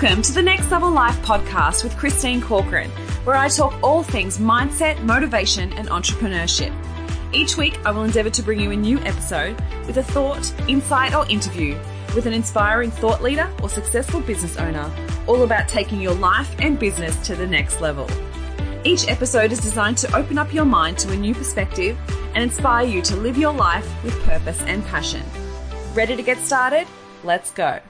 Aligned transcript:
Welcome 0.00 0.22
to 0.22 0.32
the 0.32 0.40
Next 0.40 0.70
Level 0.70 0.90
Life 0.90 1.20
podcast 1.20 1.84
with 1.84 1.94
Christine 1.98 2.40
Corcoran, 2.40 2.88
where 3.24 3.36
I 3.36 3.48
talk 3.48 3.74
all 3.82 4.02
things 4.02 4.38
mindset, 4.38 5.02
motivation, 5.02 5.74
and 5.74 5.88
entrepreneurship. 5.88 6.72
Each 7.34 7.58
week, 7.58 7.78
I 7.84 7.90
will 7.90 8.04
endeavour 8.04 8.30
to 8.30 8.42
bring 8.42 8.60
you 8.60 8.70
a 8.70 8.76
new 8.76 8.98
episode 9.00 9.60
with 9.86 9.98
a 9.98 10.02
thought, 10.02 10.54
insight, 10.66 11.14
or 11.14 11.28
interview 11.28 11.78
with 12.14 12.24
an 12.24 12.32
inspiring 12.32 12.90
thought 12.90 13.22
leader 13.22 13.52
or 13.62 13.68
successful 13.68 14.22
business 14.22 14.56
owner, 14.56 14.90
all 15.26 15.42
about 15.42 15.68
taking 15.68 16.00
your 16.00 16.14
life 16.14 16.50
and 16.60 16.78
business 16.78 17.14
to 17.26 17.36
the 17.36 17.46
next 17.46 17.82
level. 17.82 18.08
Each 18.84 19.06
episode 19.06 19.52
is 19.52 19.60
designed 19.60 19.98
to 19.98 20.16
open 20.16 20.38
up 20.38 20.54
your 20.54 20.64
mind 20.64 20.96
to 21.00 21.12
a 21.12 21.16
new 21.16 21.34
perspective 21.34 21.98
and 22.34 22.42
inspire 22.42 22.86
you 22.86 23.02
to 23.02 23.16
live 23.16 23.36
your 23.36 23.52
life 23.52 23.86
with 24.02 24.18
purpose 24.22 24.62
and 24.62 24.82
passion. 24.86 25.22
Ready 25.92 26.16
to 26.16 26.22
get 26.22 26.38
started? 26.38 26.88
Let's 27.22 27.50
go. 27.50 27.80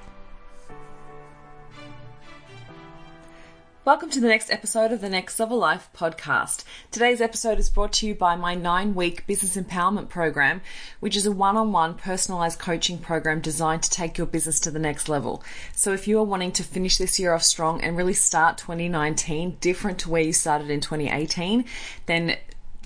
Welcome 3.82 4.10
to 4.10 4.20
the 4.20 4.28
next 4.28 4.50
episode 4.50 4.92
of 4.92 5.00
the 5.00 5.08
Next 5.08 5.40
Level 5.40 5.56
Life 5.56 5.88
podcast. 5.96 6.64
Today's 6.90 7.22
episode 7.22 7.58
is 7.58 7.70
brought 7.70 7.94
to 7.94 8.06
you 8.06 8.14
by 8.14 8.36
my 8.36 8.54
nine 8.54 8.94
week 8.94 9.26
business 9.26 9.56
empowerment 9.56 10.10
program, 10.10 10.60
which 11.00 11.16
is 11.16 11.24
a 11.24 11.32
one 11.32 11.56
on 11.56 11.72
one 11.72 11.94
personalized 11.94 12.58
coaching 12.58 12.98
program 12.98 13.40
designed 13.40 13.82
to 13.84 13.88
take 13.88 14.18
your 14.18 14.26
business 14.26 14.60
to 14.60 14.70
the 14.70 14.78
next 14.78 15.08
level. 15.08 15.42
So 15.74 15.94
if 15.94 16.06
you 16.06 16.18
are 16.18 16.24
wanting 16.24 16.52
to 16.52 16.62
finish 16.62 16.98
this 16.98 17.18
year 17.18 17.32
off 17.32 17.42
strong 17.42 17.82
and 17.82 17.96
really 17.96 18.12
start 18.12 18.58
2019 18.58 19.56
different 19.62 19.98
to 20.00 20.10
where 20.10 20.22
you 20.22 20.34
started 20.34 20.68
in 20.68 20.82
2018, 20.82 21.64
then 22.04 22.36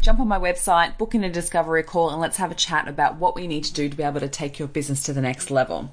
jump 0.00 0.20
on 0.20 0.28
my 0.28 0.38
website, 0.38 0.96
book 0.96 1.16
in 1.16 1.24
a 1.24 1.28
discovery 1.30 1.82
call, 1.82 2.10
and 2.10 2.20
let's 2.20 2.36
have 2.36 2.52
a 2.52 2.54
chat 2.54 2.86
about 2.86 3.16
what 3.16 3.34
we 3.34 3.48
need 3.48 3.64
to 3.64 3.72
do 3.72 3.88
to 3.88 3.96
be 3.96 4.04
able 4.04 4.20
to 4.20 4.28
take 4.28 4.60
your 4.60 4.68
business 4.68 5.02
to 5.02 5.12
the 5.12 5.20
next 5.20 5.50
level. 5.50 5.90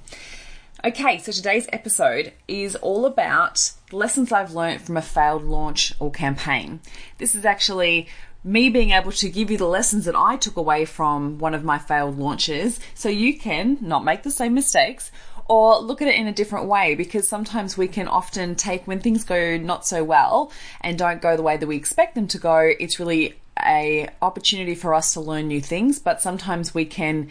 Okay, 0.83 1.19
so 1.19 1.31
today's 1.31 1.67
episode 1.71 2.33
is 2.47 2.75
all 2.77 3.05
about 3.05 3.71
lessons 3.91 4.31
I've 4.31 4.55
learned 4.55 4.81
from 4.81 4.97
a 4.97 5.01
failed 5.03 5.43
launch 5.43 5.93
or 5.99 6.09
campaign. 6.09 6.79
This 7.19 7.35
is 7.35 7.45
actually 7.45 8.07
me 8.43 8.67
being 8.69 8.89
able 8.89 9.11
to 9.11 9.29
give 9.29 9.51
you 9.51 9.59
the 9.59 9.67
lessons 9.67 10.05
that 10.05 10.15
I 10.15 10.37
took 10.37 10.57
away 10.57 10.85
from 10.85 11.37
one 11.37 11.53
of 11.53 11.63
my 11.63 11.77
failed 11.77 12.17
launches 12.17 12.79
so 12.95 13.09
you 13.09 13.37
can 13.37 13.77
not 13.79 14.03
make 14.03 14.23
the 14.23 14.31
same 14.31 14.55
mistakes 14.55 15.11
or 15.47 15.77
look 15.77 16.01
at 16.01 16.07
it 16.07 16.15
in 16.15 16.25
a 16.25 16.33
different 16.33 16.65
way 16.65 16.95
because 16.95 17.27
sometimes 17.27 17.77
we 17.77 17.87
can 17.87 18.07
often 18.07 18.55
take 18.55 18.87
when 18.87 19.01
things 19.01 19.23
go 19.23 19.57
not 19.57 19.85
so 19.85 20.03
well 20.03 20.51
and 20.79 20.97
don't 20.97 21.21
go 21.21 21.37
the 21.37 21.43
way 21.43 21.57
that 21.57 21.67
we 21.67 21.75
expect 21.75 22.15
them 22.15 22.27
to 22.29 22.39
go 22.39 22.57
it's 22.79 22.99
really 22.99 23.35
a 23.63 24.09
opportunity 24.23 24.73
for 24.73 24.95
us 24.95 25.13
to 25.13 25.21
learn 25.21 25.47
new 25.47 25.61
things 25.61 25.99
but 25.99 26.23
sometimes 26.23 26.73
we 26.73 26.85
can 26.85 27.29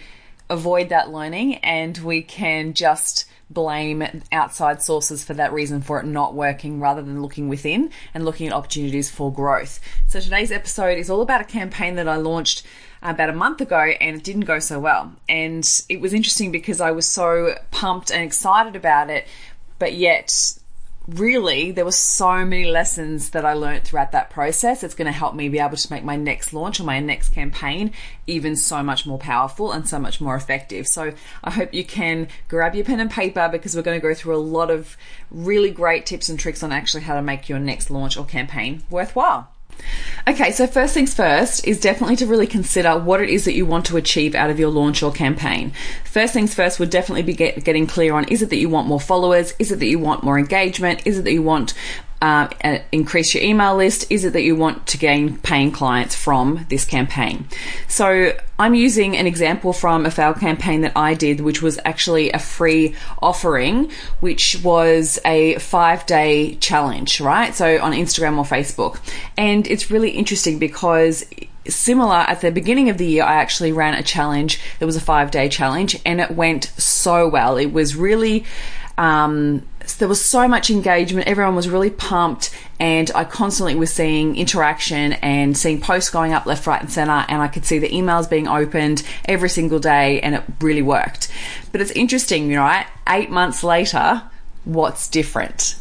avoid 0.49 0.91
that 0.91 1.11
learning 1.11 1.57
and 1.57 1.99
we 1.99 2.23
can 2.23 2.75
just 2.75 3.25
blame 3.51 4.23
outside 4.31 4.81
sources 4.81 5.25
for 5.25 5.35
that 5.35 5.53
reason 5.53 5.83
for 5.83 6.01
it 6.01 6.07
not 6.07 6.35
working 6.35 6.81
rather 6.81 7.03
than 7.03 7.21
looking 7.21 7.49
within 7.49 7.91
and 8.15 8.25
looking 8.25 8.47
at 8.47 8.53
opportunities 8.53 9.11
for 9.11 9.33
growth. 9.33 9.81
So 10.07 10.21
today's 10.21 10.53
episode 10.53 10.99
is 10.99 11.11
all 11.11 11.21
about 11.21 11.41
a 11.41 11.45
campaign 11.45 11.97
that 11.97 12.09
I 12.09 12.17
launched 12.17 12.65
about 13.03 13.29
a 13.29 13.35
month 13.35 13.61
ago 13.61 13.93
and 14.01 14.17
it 14.17 14.25
didn't 14.25 14.43
go 14.43 14.59
so 14.61 14.79
well. 14.79 15.13
And 15.29 15.69
it 15.89 16.01
was 16.01 16.15
interesting 16.15 16.53
because 16.53 16.81
I 16.81 16.93
was 16.93 17.07
so 17.07 17.57
pumped 17.71 18.11
and 18.11 18.23
excited 18.23 18.77
about 18.77 19.11
it, 19.11 19.27
but 19.79 19.95
yet 19.95 20.59
really, 21.15 21.71
there 21.71 21.85
were 21.85 21.93
so 21.93 22.45
many 22.45 22.65
lessons 22.65 23.31
that 23.31 23.45
I 23.45 23.55
learned 23.55 23.85
throughout 23.85 24.13
that 24.13 24.31
process. 24.31 24.83
It's 24.83 24.95
going 24.95 25.07
to 25.07 25.13
help 25.13 25.35
me 25.35 25.49
be 25.49 25.59
able 25.59 25.77
to 25.77 25.93
make 25.93 26.05
my 26.05 26.17
next 26.17 26.53
launch 26.53 26.81
or 26.81 26.85
my 26.85 27.01
next 27.01 27.31
campaign 27.31 27.93
even 28.27 28.57
so 28.57 28.83
much 28.83 29.07
more 29.07 29.19
powerful 29.19 29.73
and 29.73 29.89
so 29.89 29.99
much 29.99 30.21
more 30.21 30.37
effective. 30.37 30.87
So 30.87 31.13
I 31.43 31.51
hope 31.51 31.75
you 31.75 31.85
can 31.85 32.29
grab 32.49 32.75
your 32.75 32.85
pen 32.85 33.01
and 33.01 33.11
paper 33.11 33.49
because 33.51 33.75
we're 33.75 33.83
going 33.83 34.01
to 34.01 34.07
go 34.07 34.15
through 34.15 34.37
a 34.37 34.39
lot 34.39 34.71
of 34.71 34.97
really 35.31 35.71
great 35.71 36.07
tips 36.07 36.29
and 36.29 36.39
tricks 36.39 36.63
on 36.63 36.73
actually 36.73 37.03
how 37.03 37.15
to 37.15 37.23
make 37.23 37.49
your 37.49 37.59
next 37.59 37.91
launch 37.91 38.17
or 38.17 38.25
campaign 38.25 38.83
worthwhile. 38.91 39.51
Okay, 40.29 40.53
so 40.53 40.67
first 40.67 40.95
things 40.95 41.15
first 41.15 41.67
is 41.67 41.81
definitely 41.81 42.17
to 42.17 42.27
really 42.27 42.47
consider 42.47 42.99
what 42.99 43.21
it 43.21 43.31
is 43.31 43.45
that 43.47 43.55
you 43.55 43.67
want 43.67 43.87
to 43.87 43.97
achieve 43.97 44.35
out 44.35 44.51
of 44.51 44.59
your 44.59 44.71
launch 44.71 45.03
or 45.03 45.13
campaign. 45.13 45.73
First 46.05 46.33
things 46.33 46.55
first 46.55 46.79
would 46.79 46.91
definitely 46.91 47.23
be 47.23 47.35
get, 47.35 47.65
getting 47.65 47.87
clear 47.87 48.15
on 48.15 48.25
is 48.25 48.43
it 48.43 48.51
that 48.51 48.59
you 48.59 48.69
want 48.69 48.87
more 48.87 49.01
followers? 49.01 49.55
Is 49.59 49.73
it 49.73 49.79
that 49.79 49.87
you 49.87 49.99
want 49.99 50.23
more 50.23 50.39
engagement? 50.39 51.07
Is 51.07 51.19
it 51.19 51.23
that 51.23 51.33
you 51.33 51.43
want 51.43 51.75
uh, 52.23 52.49
increase 52.93 53.35
your 53.35 53.43
email 53.43 53.77
list? 53.77 54.11
Is 54.11 54.25
it 54.25 54.33
that 54.35 54.43
you 54.43 54.57
want 54.57 54.87
to 54.89 54.99
gain 54.99 55.39
paying 55.39 55.73
clients 55.73 56.15
from 56.15 56.67
this 56.69 56.85
campaign? 56.85 57.47
So 57.89 58.33
I'm 58.59 58.75
using 58.75 59.17
an 59.17 59.27
example 59.27 59.73
from 59.73 60.05
a 60.05 60.11
fail 60.11 60.35
campaign 60.35 60.83
that 60.83 60.93
I 60.95 61.15
did, 61.15 61.41
which 61.41 61.63
was 61.63 61.79
actually 61.85 62.31
a 62.33 62.39
free 62.39 62.95
offering, 63.23 63.91
which 64.21 64.63
was 64.63 65.19
a 65.25 65.55
five 65.57 66.05
day 66.07 66.57
challenge, 66.57 67.21
right? 67.21 67.55
So 67.55 67.81
on 67.81 67.93
Instagram 67.93 68.37
or 68.37 68.45
Facebook. 68.45 69.01
And 69.37 69.67
it's 69.67 69.91
really 69.91 70.11
interesting 70.11 70.59
because 70.59 71.25
similar 71.67 72.17
at 72.17 72.41
the 72.41 72.51
beginning 72.51 72.89
of 72.89 72.99
the 72.99 73.07
year, 73.07 73.25
I 73.25 73.35
actually 73.35 73.73
ran 73.73 73.95
a 73.95 74.03
challenge. 74.03 74.61
It 74.79 74.85
was 74.85 74.97
a 74.97 75.01
five 75.01 75.31
day 75.31 75.49
challenge 75.49 75.97
and 76.05 76.21
it 76.21 76.31
went 76.31 76.65
so 76.77 77.29
well. 77.29 77.57
It 77.57 77.73
was 77.73 77.97
really, 77.97 78.45
um, 79.01 79.67
there 79.99 80.09
was 80.09 80.23
so 80.23 80.47
much 80.47 80.69
engagement. 80.69 81.27
Everyone 81.27 81.57
was 81.57 81.71
really 81.71 81.89
pumped, 81.89 82.55
and 82.79 83.11
I 83.15 83.25
constantly 83.25 83.75
was 83.75 83.91
seeing 83.91 84.37
interaction 84.37 85.15
and 85.15 85.57
seeing 85.57 85.81
posts 85.81 86.11
going 86.11 86.35
up 86.35 86.45
left, 86.45 86.67
right, 86.67 86.83
and 86.83 86.93
center. 86.93 87.25
And 87.29 87.41
I 87.41 87.49
could 87.49 87.65
see 87.65 87.79
the 87.79 87.89
emails 87.89 88.29
being 88.29 88.47
opened 88.47 89.03
every 89.25 89.49
single 89.49 89.79
day, 89.79 90.21
and 90.21 90.35
it 90.35 90.45
really 90.61 90.83
worked. 90.83 91.33
But 91.73 91.81
it's 91.81 91.91
interesting, 91.93 92.51
you 92.51 92.57
know, 92.57 92.63
right? 92.63 92.87
Eight 93.09 93.31
months 93.31 93.65
later, 93.65 94.23
what's 94.67 95.09
different? 95.09 95.77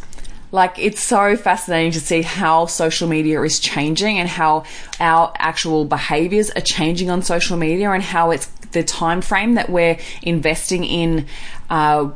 Like 0.54 0.80
it's 0.80 1.02
so 1.02 1.36
fascinating 1.36 1.92
to 1.92 2.00
see 2.00 2.22
how 2.22 2.68
social 2.68 3.10
media 3.10 3.42
is 3.44 3.60
changing 3.60 4.18
and 4.18 4.30
how 4.30 4.64
our 5.02 5.34
actual 5.38 5.84
behaviors 5.84 6.52
are 6.52 6.62
changing 6.62 7.10
on 7.10 7.22
social 7.22 7.58
media 7.58 7.92
and 7.92 8.02
how 8.02 8.32
it's 8.32 8.48
the 8.72 8.82
time 8.82 9.22
frame 9.22 9.56
that 9.56 9.70
we're 9.70 9.98
investing 10.24 10.86
in 10.86 11.28
uh, 11.70 12.10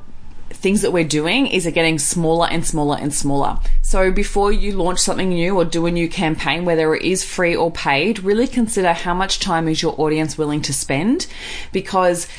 things 0.63 0.81
that 0.81 0.93
we're 0.93 1.03
doing 1.03 1.45
is 1.45 1.67
are 1.67 1.71
getting 1.71 1.99
smaller 1.99 2.47
and 2.49 2.65
smaller 2.65 2.97
and 2.97 3.13
smaller. 3.13 3.59
So 3.81 4.13
before 4.13 4.53
you 4.53 4.71
launch 4.71 4.99
something 4.99 5.27
new 5.27 5.57
or 5.57 5.65
do 5.65 5.85
a 5.85 5.91
new 5.91 6.07
campaign, 6.07 6.63
whether 6.63 6.95
it 6.95 7.03
is 7.03 7.21
free 7.21 7.53
or 7.53 7.69
paid, 7.69 8.23
really 8.23 8.47
consider 8.47 8.93
how 8.93 9.13
much 9.13 9.41
time 9.41 9.67
is 9.67 9.81
your 9.81 9.93
audience 9.99 10.37
willing 10.37 10.61
to 10.61 10.73
spend 10.73 11.27
because 11.73 12.29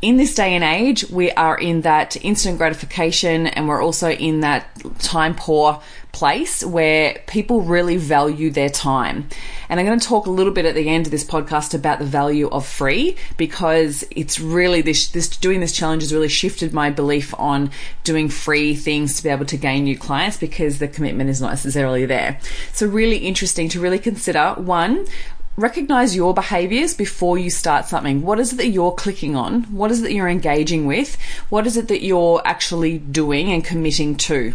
in 0.00 0.16
this 0.16 0.34
day 0.34 0.54
and 0.54 0.62
age, 0.62 1.08
we 1.10 1.32
are 1.32 1.58
in 1.58 1.80
that 1.80 2.16
instant 2.24 2.58
gratification 2.58 3.48
and 3.48 3.68
we're 3.68 3.82
also 3.82 4.10
in 4.10 4.40
that 4.40 4.68
time 5.00 5.34
poor 5.34 5.80
place 6.12 6.64
where 6.64 7.20
people 7.26 7.62
really 7.62 7.96
value 7.96 8.50
their 8.50 8.68
time. 8.68 9.28
And 9.68 9.78
I'm 9.78 9.86
going 9.86 9.98
to 9.98 10.06
talk 10.06 10.26
a 10.26 10.30
little 10.30 10.52
bit 10.52 10.64
at 10.64 10.74
the 10.74 10.88
end 10.88 11.06
of 11.06 11.10
this 11.10 11.24
podcast 11.24 11.74
about 11.74 11.98
the 11.98 12.04
value 12.04 12.48
of 12.48 12.66
free 12.66 13.16
because 13.36 14.04
it's 14.10 14.40
really 14.40 14.82
this, 14.82 15.08
this 15.08 15.28
doing 15.28 15.60
this 15.60 15.72
challenge 15.72 16.02
has 16.02 16.12
really 16.12 16.28
shifted 16.28 16.72
my 16.72 16.90
belief 16.90 17.34
on 17.38 17.70
doing 18.04 18.28
free 18.28 18.74
things 18.74 19.16
to 19.16 19.22
be 19.22 19.28
able 19.28 19.46
to 19.46 19.56
gain 19.56 19.84
new 19.84 19.98
clients 19.98 20.36
because 20.36 20.78
the 20.78 20.88
commitment 20.88 21.28
is 21.28 21.40
not 21.40 21.50
necessarily 21.50 22.06
there. 22.06 22.38
So 22.72 22.86
really 22.86 23.18
interesting 23.18 23.68
to 23.70 23.80
really 23.80 23.98
consider 23.98 24.54
one, 24.54 25.06
recognize 25.58 26.14
your 26.14 26.32
behaviors 26.32 26.94
before 26.94 27.36
you 27.36 27.50
start 27.50 27.86
something. 27.86 28.22
What 28.22 28.38
is 28.38 28.52
it 28.52 28.56
that 28.56 28.68
you're 28.68 28.92
clicking 28.92 29.34
on? 29.34 29.64
What 29.64 29.90
is 29.90 30.00
it 30.00 30.04
that 30.04 30.12
you're 30.14 30.28
engaging 30.28 30.86
with? 30.86 31.18
What 31.48 31.66
is 31.66 31.76
it 31.76 31.88
that 31.88 32.02
you're 32.02 32.40
actually 32.44 32.98
doing 32.98 33.50
and 33.50 33.64
committing 33.64 34.14
to? 34.28 34.54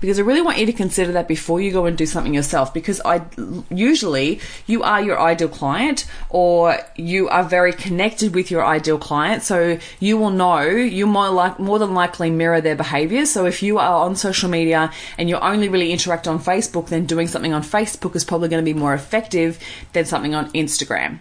Because 0.00 0.18
I 0.18 0.22
really 0.22 0.42
want 0.42 0.58
you 0.58 0.66
to 0.66 0.72
consider 0.72 1.12
that 1.12 1.28
before 1.28 1.60
you 1.60 1.72
go 1.72 1.86
and 1.86 1.96
do 1.96 2.06
something 2.06 2.34
yourself. 2.34 2.72
Because 2.72 3.00
I 3.04 3.22
usually 3.70 4.40
you 4.66 4.82
are 4.82 5.02
your 5.02 5.20
ideal 5.20 5.48
client 5.48 6.06
or 6.30 6.78
you 6.96 7.28
are 7.28 7.44
very 7.44 7.72
connected 7.72 8.34
with 8.34 8.50
your 8.50 8.64
ideal 8.64 8.98
client. 8.98 9.42
So 9.42 9.78
you 10.00 10.16
will 10.16 10.30
know 10.30 10.60
you 10.60 11.06
more 11.06 11.30
like 11.30 11.58
more 11.58 11.78
than 11.78 11.94
likely 11.94 12.30
mirror 12.30 12.60
their 12.60 12.76
behaviors 12.76 13.30
so 13.30 13.46
if 13.46 13.62
you 13.62 13.78
are 13.78 14.04
on 14.04 14.16
social 14.16 14.48
media 14.48 14.90
and 15.16 15.28
you 15.28 15.36
only 15.36 15.68
really 15.68 15.92
interact 15.92 16.26
on 16.26 16.38
Facebook 16.38 16.88
then 16.88 17.06
doing 17.06 17.28
something 17.28 17.52
on 17.52 17.62
Facebook 17.62 18.16
is 18.16 18.24
probably 18.24 18.48
going 18.48 18.64
to 18.64 18.74
be 18.74 18.78
more 18.78 18.94
effective 18.94 19.58
than 19.92 20.04
something 20.04 20.34
on 20.34 20.50
Instagram. 20.52 21.18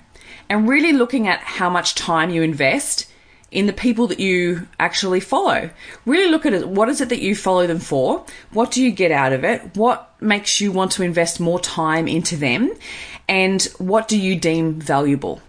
And 0.50 0.68
really 0.68 0.94
looking 0.94 1.27
at 1.27 1.39
how 1.39 1.69
much 1.69 1.95
time 1.95 2.30
you 2.30 2.42
invest 2.42 3.12
in 3.51 3.65
the 3.65 3.73
people 3.73 4.07
that 4.07 4.19
you 4.19 4.67
actually 4.79 5.19
follow. 5.19 5.69
Really 6.05 6.29
look 6.29 6.45
at 6.45 6.53
it. 6.53 6.67
What 6.67 6.89
is 6.89 6.99
it 7.01 7.09
that 7.09 7.21
you 7.21 7.35
follow 7.35 7.65
them 7.65 7.79
for? 7.79 8.25
What 8.51 8.71
do 8.71 8.83
you 8.83 8.91
get 8.91 9.11
out 9.11 9.33
of 9.33 9.44
it? 9.44 9.75
What 9.75 10.13
makes 10.21 10.59
you 10.59 10.71
want 10.71 10.91
to 10.94 11.03
invest 11.03 11.39
more 11.39 11.59
time 11.59 12.07
into 12.07 12.35
them? 12.35 12.73
And 13.27 13.61
what 13.77 14.07
do 14.07 14.19
you 14.19 14.38
deem 14.38 14.79
valuable? 14.79 15.41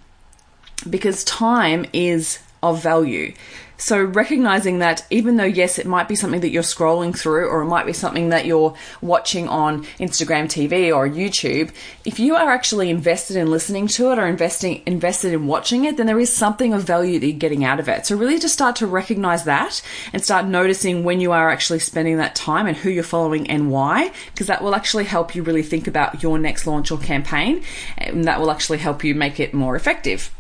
Because 0.89 1.25
time 1.25 1.87
is 1.93 2.39
of 2.63 2.83
value. 2.83 3.35
So 3.81 4.03
recognizing 4.03 4.81
that 4.81 5.07
even 5.09 5.37
though 5.37 5.45
yes, 5.45 5.79
it 5.79 5.87
might 5.87 6.09
be 6.09 6.17
something 6.17 6.41
that 6.41 6.51
you're 6.51 6.65
scrolling 6.65 7.17
through 7.17 7.47
or 7.47 7.63
it 7.63 7.67
might 7.67 7.87
be 7.87 7.93
something 7.93 8.31
that 8.31 8.45
you're 8.45 8.75
watching 9.01 9.49
on 9.49 9.85
Instagram 10.01 10.47
TV 10.47 10.95
or 10.95 11.09
YouTube, 11.09 11.73
if 12.05 12.19
you 12.19 12.35
are 12.35 12.51
actually 12.51 12.91
invested 12.91 13.37
in 13.37 13.53
listening 13.53 13.87
to 13.87 14.11
it 14.11 14.19
or 14.19 14.27
investing 14.27 14.83
invested 14.85 15.33
in 15.33 15.47
watching 15.47 15.85
it, 15.85 15.97
then 15.97 16.07
there 16.07 16.19
is 16.19 16.33
something 16.33 16.75
of 16.75 16.83
value 16.83 17.21
that 17.21 17.27
you're 17.27 17.39
getting 17.39 17.65
out 17.65 17.79
of 17.79 17.89
it. 17.89 18.05
So 18.05 18.17
really 18.17 18.41
just 18.41 18.55
start 18.55 18.75
to 18.77 18.87
recognize 18.89 19.45
that 19.45 19.81
and 20.13 20.25
start 20.25 20.47
noticing 20.47 21.05
when 21.05 21.21
you 21.21 21.31
are 21.31 21.49
actually 21.49 21.79
spending 21.79 22.17
that 22.17 22.35
time 22.35 22.67
and 22.67 22.77
who 22.77 22.91
you're 22.91 23.05
following 23.05 23.49
and 23.49 23.71
why, 23.71 24.11
because 24.33 24.49
that 24.49 24.61
will 24.61 24.75
actually 24.75 25.05
help 25.05 25.37
you 25.37 25.45
really 25.45 25.63
think 25.63 25.87
about 25.87 26.21
your 26.21 26.37
next 26.37 26.67
launch 26.67 26.91
or 26.91 26.99
campaign 26.99 27.63
and 27.97 28.25
that 28.25 28.41
will 28.41 28.51
actually 28.51 28.79
help 28.79 29.05
you 29.05 29.15
make 29.15 29.39
it 29.39 29.55
more 29.55 29.77
effective. 29.77 30.33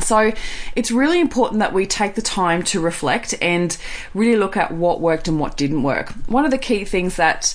So 0.00 0.32
it's 0.74 0.90
really 0.90 1.20
important 1.20 1.60
that 1.60 1.72
we 1.72 1.86
take 1.86 2.14
the 2.14 2.22
time 2.22 2.62
to 2.64 2.80
reflect 2.80 3.34
and 3.42 3.76
really 4.14 4.36
look 4.36 4.56
at 4.56 4.72
what 4.72 5.00
worked 5.00 5.28
and 5.28 5.38
what 5.38 5.56
didn't 5.56 5.82
work. 5.82 6.10
One 6.26 6.44
of 6.44 6.50
the 6.50 6.58
key 6.58 6.84
things 6.84 7.16
that 7.16 7.54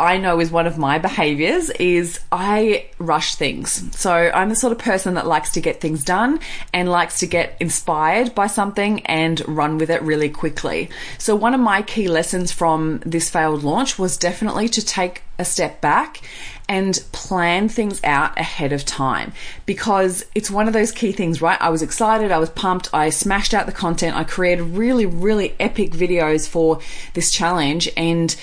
I 0.00 0.18
know 0.18 0.38
is 0.38 0.50
one 0.52 0.68
of 0.68 0.78
my 0.78 0.98
behaviors 0.98 1.70
is 1.70 2.20
I 2.30 2.86
rush 2.98 3.34
things. 3.34 3.96
So 3.96 4.12
I'm 4.12 4.48
the 4.48 4.54
sort 4.54 4.72
of 4.72 4.78
person 4.78 5.14
that 5.14 5.26
likes 5.26 5.50
to 5.52 5.60
get 5.60 5.80
things 5.80 6.04
done 6.04 6.38
and 6.72 6.88
likes 6.88 7.18
to 7.20 7.26
get 7.26 7.56
inspired 7.58 8.32
by 8.34 8.46
something 8.46 9.04
and 9.06 9.42
run 9.48 9.76
with 9.76 9.90
it 9.90 10.00
really 10.02 10.28
quickly. 10.28 10.88
So 11.18 11.34
one 11.34 11.52
of 11.52 11.60
my 11.60 11.82
key 11.82 12.06
lessons 12.06 12.52
from 12.52 13.00
this 13.04 13.28
failed 13.28 13.64
launch 13.64 13.98
was 13.98 14.16
definitely 14.16 14.68
to 14.68 14.84
take 14.84 15.22
a 15.38 15.44
step 15.44 15.80
back 15.80 16.20
and 16.68 17.02
plan 17.12 17.68
things 17.68 18.00
out 18.04 18.38
ahead 18.38 18.72
of 18.72 18.84
time 18.84 19.32
because 19.64 20.24
it's 20.34 20.50
one 20.50 20.66
of 20.66 20.74
those 20.74 20.92
key 20.92 21.12
things, 21.12 21.40
right? 21.40 21.60
I 21.60 21.70
was 21.70 21.80
excited, 21.80 22.30
I 22.30 22.38
was 22.38 22.50
pumped, 22.50 22.90
I 22.92 23.10
smashed 23.10 23.54
out 23.54 23.66
the 23.66 23.72
content, 23.72 24.16
I 24.16 24.24
created 24.24 24.62
really, 24.62 25.06
really 25.06 25.54
epic 25.58 25.92
videos 25.92 26.46
for 26.46 26.80
this 27.14 27.30
challenge 27.30 27.88
and 27.96 28.36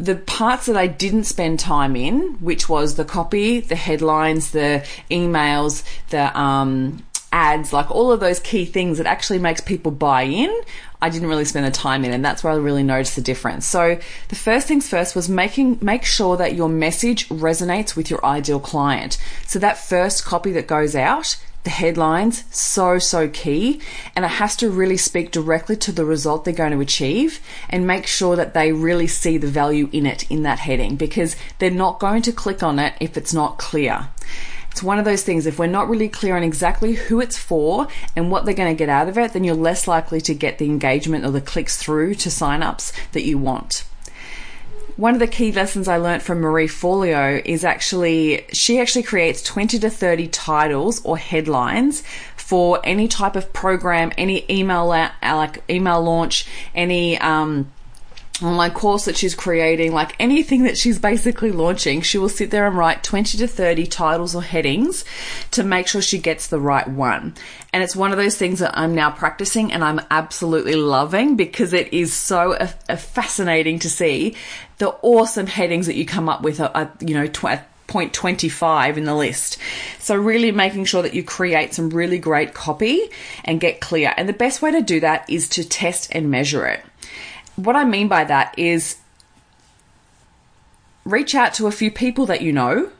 the 0.00 0.16
parts 0.16 0.64
that 0.66 0.76
I 0.76 0.86
didn't 0.86 1.24
spend 1.24 1.60
time 1.60 1.94
in, 1.94 2.38
which 2.40 2.68
was 2.68 2.94
the 2.94 3.04
copy, 3.04 3.60
the 3.60 3.76
headlines, 3.76 4.52
the 4.52 4.86
emails, 5.10 5.84
the 6.08 6.36
um, 6.38 7.04
ads, 7.32 7.72
like 7.72 7.90
all 7.90 8.10
of 8.10 8.18
those 8.18 8.40
key 8.40 8.64
things 8.64 8.96
that 8.96 9.06
actually 9.06 9.38
makes 9.38 9.60
people 9.60 9.92
buy 9.92 10.22
in, 10.22 10.50
I 11.02 11.10
didn't 11.10 11.28
really 11.28 11.44
spend 11.44 11.66
the 11.66 11.70
time 11.70 12.04
in, 12.04 12.12
and 12.12 12.24
that's 12.24 12.42
where 12.42 12.52
I 12.52 12.56
really 12.56 12.82
noticed 12.82 13.14
the 13.14 13.22
difference. 13.22 13.66
So 13.66 14.00
the 14.28 14.36
first 14.36 14.66
things 14.66 14.88
first 14.88 15.14
was 15.14 15.28
making 15.28 15.78
make 15.82 16.04
sure 16.04 16.36
that 16.38 16.54
your 16.54 16.68
message 16.70 17.28
resonates 17.28 17.94
with 17.94 18.10
your 18.10 18.24
ideal 18.24 18.60
client. 18.60 19.18
So 19.46 19.58
that 19.58 19.76
first 19.76 20.24
copy 20.24 20.50
that 20.52 20.66
goes 20.66 20.96
out, 20.96 21.36
the 21.64 21.70
headlines, 21.70 22.44
so 22.50 22.98
so 22.98 23.28
key, 23.28 23.80
and 24.16 24.24
it 24.24 24.28
has 24.28 24.56
to 24.56 24.70
really 24.70 24.96
speak 24.96 25.30
directly 25.30 25.76
to 25.76 25.92
the 25.92 26.04
result 26.04 26.44
they're 26.44 26.54
going 26.54 26.72
to 26.72 26.80
achieve, 26.80 27.40
and 27.68 27.86
make 27.86 28.06
sure 28.06 28.36
that 28.36 28.54
they 28.54 28.72
really 28.72 29.06
see 29.06 29.36
the 29.36 29.46
value 29.46 29.88
in 29.92 30.06
it 30.06 30.30
in 30.30 30.42
that 30.42 30.60
heading 30.60 30.96
because 30.96 31.36
they're 31.58 31.70
not 31.70 32.00
going 32.00 32.22
to 32.22 32.32
click 32.32 32.62
on 32.62 32.78
it 32.78 32.94
if 33.00 33.16
it's 33.16 33.34
not 33.34 33.58
clear. 33.58 34.08
It's 34.70 34.82
one 34.82 34.98
of 34.98 35.04
those 35.04 35.24
things, 35.24 35.46
if 35.46 35.58
we're 35.58 35.66
not 35.66 35.88
really 35.88 36.08
clear 36.08 36.36
on 36.36 36.44
exactly 36.44 36.94
who 36.94 37.20
it's 37.20 37.36
for 37.36 37.88
and 38.14 38.30
what 38.30 38.44
they're 38.44 38.54
going 38.54 38.74
to 38.74 38.78
get 38.78 38.88
out 38.88 39.08
of 39.08 39.18
it, 39.18 39.32
then 39.32 39.42
you're 39.42 39.54
less 39.54 39.88
likely 39.88 40.20
to 40.22 40.34
get 40.34 40.58
the 40.58 40.66
engagement 40.66 41.24
or 41.24 41.32
the 41.32 41.40
clicks 41.40 41.76
through 41.76 42.14
to 42.14 42.28
signups 42.28 42.92
that 43.12 43.24
you 43.24 43.36
want. 43.36 43.84
One 44.96 45.14
of 45.14 45.20
the 45.20 45.26
key 45.26 45.52
lessons 45.52 45.88
I 45.88 45.96
learned 45.96 46.22
from 46.22 46.40
Marie 46.40 46.68
Forleo 46.68 47.42
is 47.44 47.64
actually, 47.64 48.46
she 48.52 48.80
actually 48.80 49.02
creates 49.02 49.42
20 49.42 49.78
to 49.78 49.90
30 49.90 50.28
titles 50.28 51.04
or 51.04 51.16
headlines 51.16 52.02
for 52.36 52.80
any 52.84 53.08
type 53.08 53.36
of 53.36 53.52
program, 53.52 54.12
any 54.18 54.44
email, 54.50 54.86
like 54.86 55.62
email 55.70 56.02
launch, 56.02 56.46
any, 56.74 57.18
um, 57.18 57.70
online 58.42 58.72
course 58.72 59.04
that 59.04 59.16
she's 59.16 59.34
creating, 59.34 59.92
like 59.92 60.14
anything 60.18 60.64
that 60.64 60.76
she's 60.78 60.98
basically 60.98 61.52
launching, 61.52 62.00
she 62.00 62.18
will 62.18 62.28
sit 62.28 62.50
there 62.50 62.66
and 62.66 62.76
write 62.76 63.02
20 63.02 63.38
to 63.38 63.46
30 63.46 63.86
titles 63.86 64.34
or 64.34 64.42
headings 64.42 65.04
to 65.52 65.62
make 65.62 65.86
sure 65.86 66.02
she 66.02 66.18
gets 66.18 66.46
the 66.46 66.60
right 66.60 66.88
one. 66.88 67.34
And 67.72 67.82
it's 67.82 67.96
one 67.96 68.12
of 68.12 68.18
those 68.18 68.36
things 68.36 68.58
that 68.60 68.76
I'm 68.76 68.94
now 68.94 69.10
practicing 69.10 69.72
and 69.72 69.84
I'm 69.84 70.00
absolutely 70.10 70.74
loving 70.74 71.36
because 71.36 71.72
it 71.72 71.92
is 71.92 72.12
so 72.12 72.54
a, 72.54 72.72
a 72.88 72.96
fascinating 72.96 73.78
to 73.80 73.90
see 73.90 74.36
the 74.78 74.88
awesome 75.02 75.46
headings 75.46 75.86
that 75.86 75.96
you 75.96 76.06
come 76.06 76.28
up 76.28 76.42
with, 76.42 76.60
are, 76.60 76.70
are 76.74 76.92
you 77.00 77.14
know, 77.14 77.26
tw- 77.26 77.60
point 77.86 78.14
25 78.14 78.98
in 78.98 79.04
the 79.04 79.14
list. 79.14 79.58
So 79.98 80.14
really 80.14 80.52
making 80.52 80.84
sure 80.84 81.02
that 81.02 81.12
you 81.12 81.24
create 81.24 81.74
some 81.74 81.90
really 81.90 82.18
great 82.18 82.54
copy 82.54 83.10
and 83.44 83.60
get 83.60 83.80
clear. 83.80 84.14
And 84.16 84.28
the 84.28 84.32
best 84.32 84.62
way 84.62 84.70
to 84.70 84.80
do 84.80 85.00
that 85.00 85.28
is 85.28 85.48
to 85.50 85.68
test 85.68 86.08
and 86.12 86.30
measure 86.30 86.66
it 86.66 86.84
what 87.64 87.76
I 87.76 87.84
mean 87.84 88.08
by 88.08 88.24
that 88.24 88.58
is 88.58 88.96
reach 91.04 91.34
out 91.34 91.54
to 91.54 91.66
a 91.66 91.72
few 91.72 91.90
people 91.90 92.26
that 92.26 92.42
you 92.42 92.52
know 92.52 92.90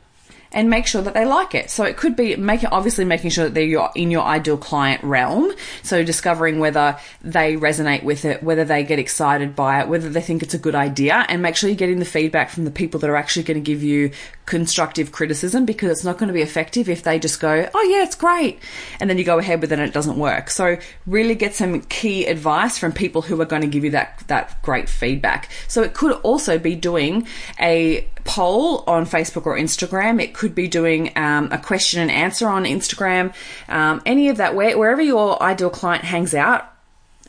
and 0.53 0.69
make 0.69 0.87
sure 0.87 1.03
that 1.03 1.15
they 1.15 1.25
like 1.25 1.55
it. 1.55 1.71
So 1.71 1.85
it 1.85 1.97
could 1.97 2.17
be 2.17 2.37
making 2.37 2.71
obviously 2.71 3.05
making 3.05 3.31
sure 3.31 3.45
that 3.45 3.55
they're 3.55 3.63
your, 3.63 3.91
in 3.95 4.11
your 4.11 4.25
ideal 4.25 4.57
client 4.57 5.03
realm. 5.05 5.53
So 5.83 6.03
discovering 6.03 6.59
whether 6.59 6.99
they 7.23 7.57
resonate 7.57 8.03
with 8.03 8.25
it, 8.25 8.43
whether 8.43 8.65
they 8.65 8.83
get 8.83 8.99
excited 8.99 9.55
by 9.55 9.81
it, 9.81 9.89
whether 9.89 10.09
they 10.09 10.21
think 10.21 10.43
it's 10.43 10.55
a 10.55 10.59
good 10.59 10.75
idea, 10.75 11.25
and 11.29 11.43
make 11.43 11.57
sure 11.57 11.69
you're 11.69 11.77
getting 11.77 12.01
the 12.01 12.05
feedback 12.05 12.51
from 12.51 12.65
the 12.65 12.71
people 12.71 12.99
that 13.01 13.11
are 13.11 13.17
actually 13.17 13.45
going 13.45 13.63
to 13.63 13.65
give 13.65 13.83
you 13.83 14.11
constructive 14.47 15.13
criticism 15.13 15.65
because 15.65 15.91
it's 15.91 16.05
not 16.05 16.19
going 16.19 16.27
to 16.27 16.33
be 16.33 16.43
effective 16.43 16.89
if 16.89 17.05
they 17.05 17.21
just 17.21 17.39
go, 17.39 17.69
"Oh 17.73 17.83
yeah, 17.83 18.03
it's 18.03 18.17
great," 18.17 18.59
and 18.99 19.09
then 19.09 19.17
you 19.17 19.23
go 19.23 19.39
ahead 19.39 19.61
with 19.61 19.71
it 19.71 19.79
and 19.79 19.89
it 19.89 19.95
doesn't 19.95 20.19
work. 20.19 20.51
So 20.51 20.77
really 21.07 21.37
get 21.37 21.55
some 21.55 21.83
key 21.83 22.27
advice 22.27 22.77
from 22.77 22.93
people 22.93 23.23
who 23.23 23.41
are 23.41 23.45
going 23.45 23.63
to 23.63 23.69
give 23.69 23.85
you 23.85 23.91
that 23.91 24.25
that 24.27 24.61
great 24.63 24.89
feedback. 24.89 25.49
So 25.69 25.83
it 25.83 25.95
could 25.95 26.13
also 26.23 26.59
be 26.59 26.75
doing 26.75 27.29
a 27.61 28.09
poll 28.25 28.85
on 28.87 29.07
Facebook 29.07 29.47
or 29.47 29.57
Instagram. 29.57 30.23
It 30.23 30.35
could 30.35 30.55
be 30.55 30.69
doing 30.69 31.13
um, 31.17 31.51
a 31.53 31.59
question 31.59 32.01
and 32.01 32.11
answer 32.11 32.49
on 32.49 32.65
Instagram. 32.65 33.35
Um, 33.69 34.03
any 34.07 34.29
of 34.29 34.37
that, 34.39 34.55
where, 34.55 34.77
wherever 34.79 35.03
your 35.03 35.43
ideal 35.43 35.71
client 35.71 36.05
hangs 36.05 36.35
out, 36.35 36.71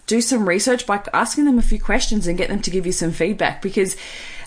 do 0.08 0.22
some 0.22 0.48
research 0.48 0.86
by 0.86 1.02
asking 1.14 1.46
them 1.46 1.58
a 1.58 1.62
few 1.62 1.80
questions 1.80 2.28
and 2.28 2.38
get 2.38 2.50
them 2.50 2.62
to 2.62 2.70
give 2.70 2.86
you 2.86 2.92
some 2.92 3.12
feedback 3.12 3.62
because 3.62 3.96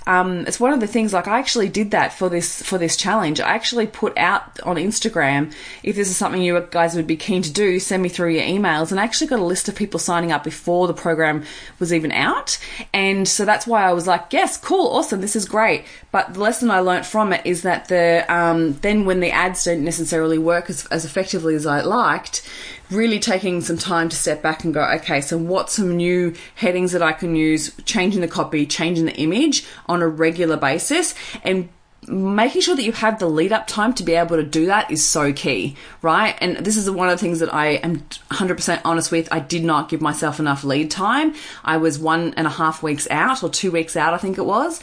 um, 0.06 0.46
it's 0.46 0.60
one 0.60 0.72
of 0.72 0.80
the 0.80 0.86
things 0.86 1.12
like 1.12 1.26
I 1.26 1.38
actually 1.38 1.68
did 1.68 1.92
that 1.92 2.12
for 2.12 2.28
this 2.28 2.62
for 2.62 2.76
this 2.76 2.96
challenge. 2.96 3.40
I 3.40 3.54
actually 3.54 3.86
put 3.86 4.16
out 4.18 4.60
on 4.62 4.76
Instagram 4.76 5.52
if 5.82 5.96
this 5.96 6.10
is 6.10 6.16
something 6.16 6.42
you 6.42 6.60
guys 6.70 6.94
would 6.94 7.06
be 7.06 7.16
keen 7.16 7.42
to 7.42 7.52
do, 7.52 7.78
send 7.78 8.02
me 8.02 8.08
through 8.08 8.30
your 8.30 8.42
emails. 8.42 8.90
And 8.90 9.00
I 9.00 9.04
actually 9.04 9.28
got 9.28 9.38
a 9.38 9.44
list 9.44 9.68
of 9.68 9.74
people 9.74 9.98
signing 9.98 10.30
up 10.30 10.44
before 10.44 10.86
the 10.86 10.94
program 10.94 11.44
was 11.78 11.92
even 11.92 12.12
out. 12.12 12.58
And 12.92 13.26
so 13.26 13.44
that's 13.44 13.66
why 13.66 13.84
I 13.84 13.92
was 13.92 14.06
like, 14.06 14.26
yes, 14.30 14.58
cool, 14.58 14.88
awesome, 14.88 15.20
this 15.20 15.36
is 15.36 15.46
great. 15.46 15.84
But 16.12 16.34
the 16.34 16.40
lesson 16.40 16.70
I 16.70 16.80
learned 16.80 17.06
from 17.06 17.32
it 17.32 17.44
is 17.46 17.62
that 17.62 17.88
the 17.88 18.24
um, 18.28 18.74
then 18.74 19.06
when 19.06 19.20
the 19.20 19.30
ads 19.30 19.64
don't 19.64 19.84
necessarily 19.84 20.38
work 20.38 20.68
as, 20.68 20.84
as 20.86 21.04
effectively 21.04 21.54
as 21.54 21.66
I 21.66 21.80
liked, 21.80 22.46
really 22.94 23.18
taking 23.18 23.60
some 23.60 23.78
time 23.78 24.08
to 24.08 24.16
step 24.16 24.42
back 24.42 24.64
and 24.64 24.72
go, 24.72 24.82
okay, 24.82 25.20
so 25.20 25.36
what's 25.36 25.74
some 25.74 25.96
new 25.96 26.34
headings 26.54 26.92
that 26.92 27.02
I 27.02 27.12
can 27.12 27.36
use, 27.36 27.74
changing 27.84 28.20
the 28.20 28.28
copy, 28.28 28.66
changing 28.66 29.06
the 29.06 29.16
image 29.16 29.66
on 29.86 30.02
a 30.02 30.08
regular 30.08 30.56
basis, 30.56 31.14
and 31.42 31.68
making 32.08 32.60
sure 32.60 32.76
that 32.76 32.82
you 32.82 32.92
have 32.92 33.18
the 33.18 33.26
lead 33.26 33.52
up 33.52 33.66
time 33.66 33.94
to 33.94 34.02
be 34.02 34.12
able 34.12 34.36
to 34.36 34.42
do 34.42 34.66
that 34.66 34.90
is 34.90 35.04
so 35.04 35.32
key, 35.32 35.76
right? 36.02 36.36
And 36.40 36.58
this 36.58 36.76
is 36.76 36.90
one 36.90 37.08
of 37.08 37.18
the 37.18 37.22
things 37.22 37.40
that 37.40 37.52
I 37.52 37.76
am 37.76 38.00
100% 38.30 38.80
honest 38.84 39.10
with. 39.10 39.28
I 39.32 39.40
did 39.40 39.64
not 39.64 39.88
give 39.88 40.00
myself 40.00 40.38
enough 40.38 40.64
lead 40.64 40.90
time. 40.90 41.34
I 41.64 41.76
was 41.78 41.98
one 41.98 42.34
and 42.36 42.46
a 42.46 42.50
half 42.50 42.82
weeks 42.82 43.08
out 43.10 43.42
or 43.42 43.48
two 43.48 43.70
weeks 43.70 43.96
out, 43.96 44.14
I 44.14 44.18
think 44.18 44.38
it 44.38 44.44
was 44.44 44.80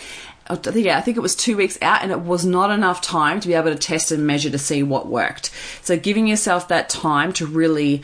yeah, 0.73 0.97
I 0.97 1.01
think 1.01 1.17
it 1.17 1.21
was 1.21 1.35
two 1.35 1.57
weeks 1.57 1.77
out, 1.81 2.01
and 2.01 2.11
it 2.11 2.21
was 2.21 2.45
not 2.45 2.71
enough 2.71 3.01
time 3.01 3.39
to 3.39 3.47
be 3.47 3.53
able 3.53 3.71
to 3.71 3.77
test 3.77 4.11
and 4.11 4.25
measure 4.25 4.49
to 4.49 4.57
see 4.57 4.83
what 4.83 5.07
worked. 5.07 5.51
So, 5.81 5.97
giving 5.97 6.27
yourself 6.27 6.67
that 6.67 6.89
time 6.89 7.33
to 7.33 7.45
really 7.45 8.03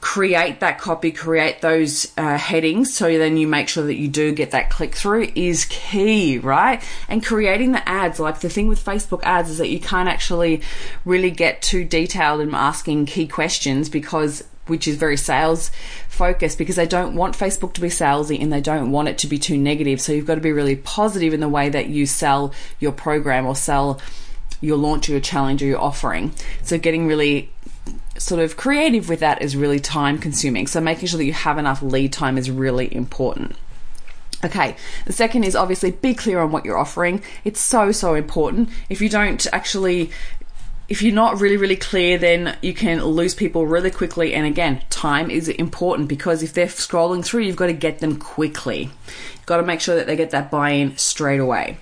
create 0.00 0.60
that 0.60 0.78
copy, 0.78 1.10
create 1.10 1.62
those 1.62 2.12
uh, 2.16 2.38
headings, 2.38 2.94
so 2.94 3.18
then 3.18 3.36
you 3.36 3.46
make 3.46 3.68
sure 3.68 3.84
that 3.84 3.96
you 3.96 4.06
do 4.06 4.32
get 4.32 4.52
that 4.52 4.70
click 4.70 4.94
through 4.94 5.28
is 5.34 5.64
key, 5.64 6.38
right? 6.38 6.82
And 7.08 7.24
creating 7.24 7.72
the 7.72 7.86
ads, 7.88 8.20
like 8.20 8.40
the 8.40 8.48
thing 8.48 8.68
with 8.68 8.84
Facebook 8.84 9.22
ads 9.24 9.50
is 9.50 9.58
that 9.58 9.68
you 9.68 9.80
can't 9.80 10.08
actually 10.08 10.62
really 11.04 11.30
get 11.30 11.60
too 11.60 11.84
detailed 11.84 12.40
in 12.40 12.54
asking 12.54 13.06
key 13.06 13.26
questions 13.26 13.88
because 13.88 14.44
which 14.66 14.88
is 14.88 14.96
very 14.96 15.16
sales 15.16 15.70
focused 16.08 16.58
because 16.58 16.76
they 16.76 16.86
don't 16.86 17.14
want 17.14 17.36
Facebook 17.36 17.72
to 17.74 17.80
be 17.80 17.88
salesy 17.88 18.40
and 18.40 18.52
they 18.52 18.60
don't 18.60 18.90
want 18.90 19.08
it 19.08 19.18
to 19.18 19.26
be 19.26 19.38
too 19.38 19.56
negative. 19.56 20.00
So 20.00 20.12
you've 20.12 20.26
got 20.26 20.36
to 20.36 20.40
be 20.40 20.52
really 20.52 20.76
positive 20.76 21.32
in 21.32 21.40
the 21.40 21.48
way 21.48 21.68
that 21.68 21.88
you 21.88 22.06
sell 22.06 22.52
your 22.80 22.92
program 22.92 23.46
or 23.46 23.56
sell 23.56 24.00
your 24.60 24.76
launch 24.76 25.08
or 25.08 25.12
your 25.12 25.20
challenge 25.20 25.62
or 25.62 25.66
your 25.66 25.80
offering. 25.80 26.32
So 26.62 26.78
getting 26.78 27.06
really 27.06 27.50
sort 28.18 28.40
of 28.40 28.56
creative 28.56 29.08
with 29.08 29.20
that 29.20 29.42
is 29.42 29.56
really 29.56 29.80
time 29.80 30.18
consuming. 30.18 30.66
So 30.66 30.80
making 30.80 31.08
sure 31.08 31.18
that 31.18 31.24
you 31.24 31.32
have 31.32 31.58
enough 31.58 31.82
lead 31.82 32.12
time 32.12 32.38
is 32.38 32.50
really 32.50 32.94
important. 32.94 33.56
Okay, 34.44 34.76
the 35.06 35.12
second 35.12 35.44
is 35.44 35.56
obviously 35.56 35.92
be 35.92 36.14
clear 36.14 36.40
on 36.40 36.52
what 36.52 36.64
you're 36.64 36.76
offering. 36.76 37.22
It's 37.44 37.60
so, 37.60 37.90
so 37.90 38.14
important. 38.14 38.68
If 38.90 39.00
you 39.00 39.08
don't 39.08 39.46
actually 39.52 40.10
if 40.88 41.02
you're 41.02 41.14
not 41.14 41.40
really, 41.40 41.56
really 41.56 41.76
clear, 41.76 42.16
then 42.16 42.56
you 42.62 42.72
can 42.72 43.04
lose 43.04 43.34
people 43.34 43.66
really 43.66 43.90
quickly. 43.90 44.34
And 44.34 44.46
again, 44.46 44.82
time 44.90 45.30
is 45.30 45.48
important 45.48 46.08
because 46.08 46.42
if 46.42 46.52
they're 46.52 46.66
scrolling 46.66 47.24
through, 47.24 47.42
you've 47.42 47.56
got 47.56 47.66
to 47.66 47.72
get 47.72 47.98
them 47.98 48.18
quickly. 48.18 48.90
You've 49.34 49.46
got 49.46 49.56
to 49.56 49.62
make 49.64 49.80
sure 49.80 49.96
that 49.96 50.06
they 50.06 50.16
get 50.16 50.30
that 50.30 50.50
buy 50.50 50.70
in 50.70 50.96
straight 50.96 51.40
away 51.40 51.78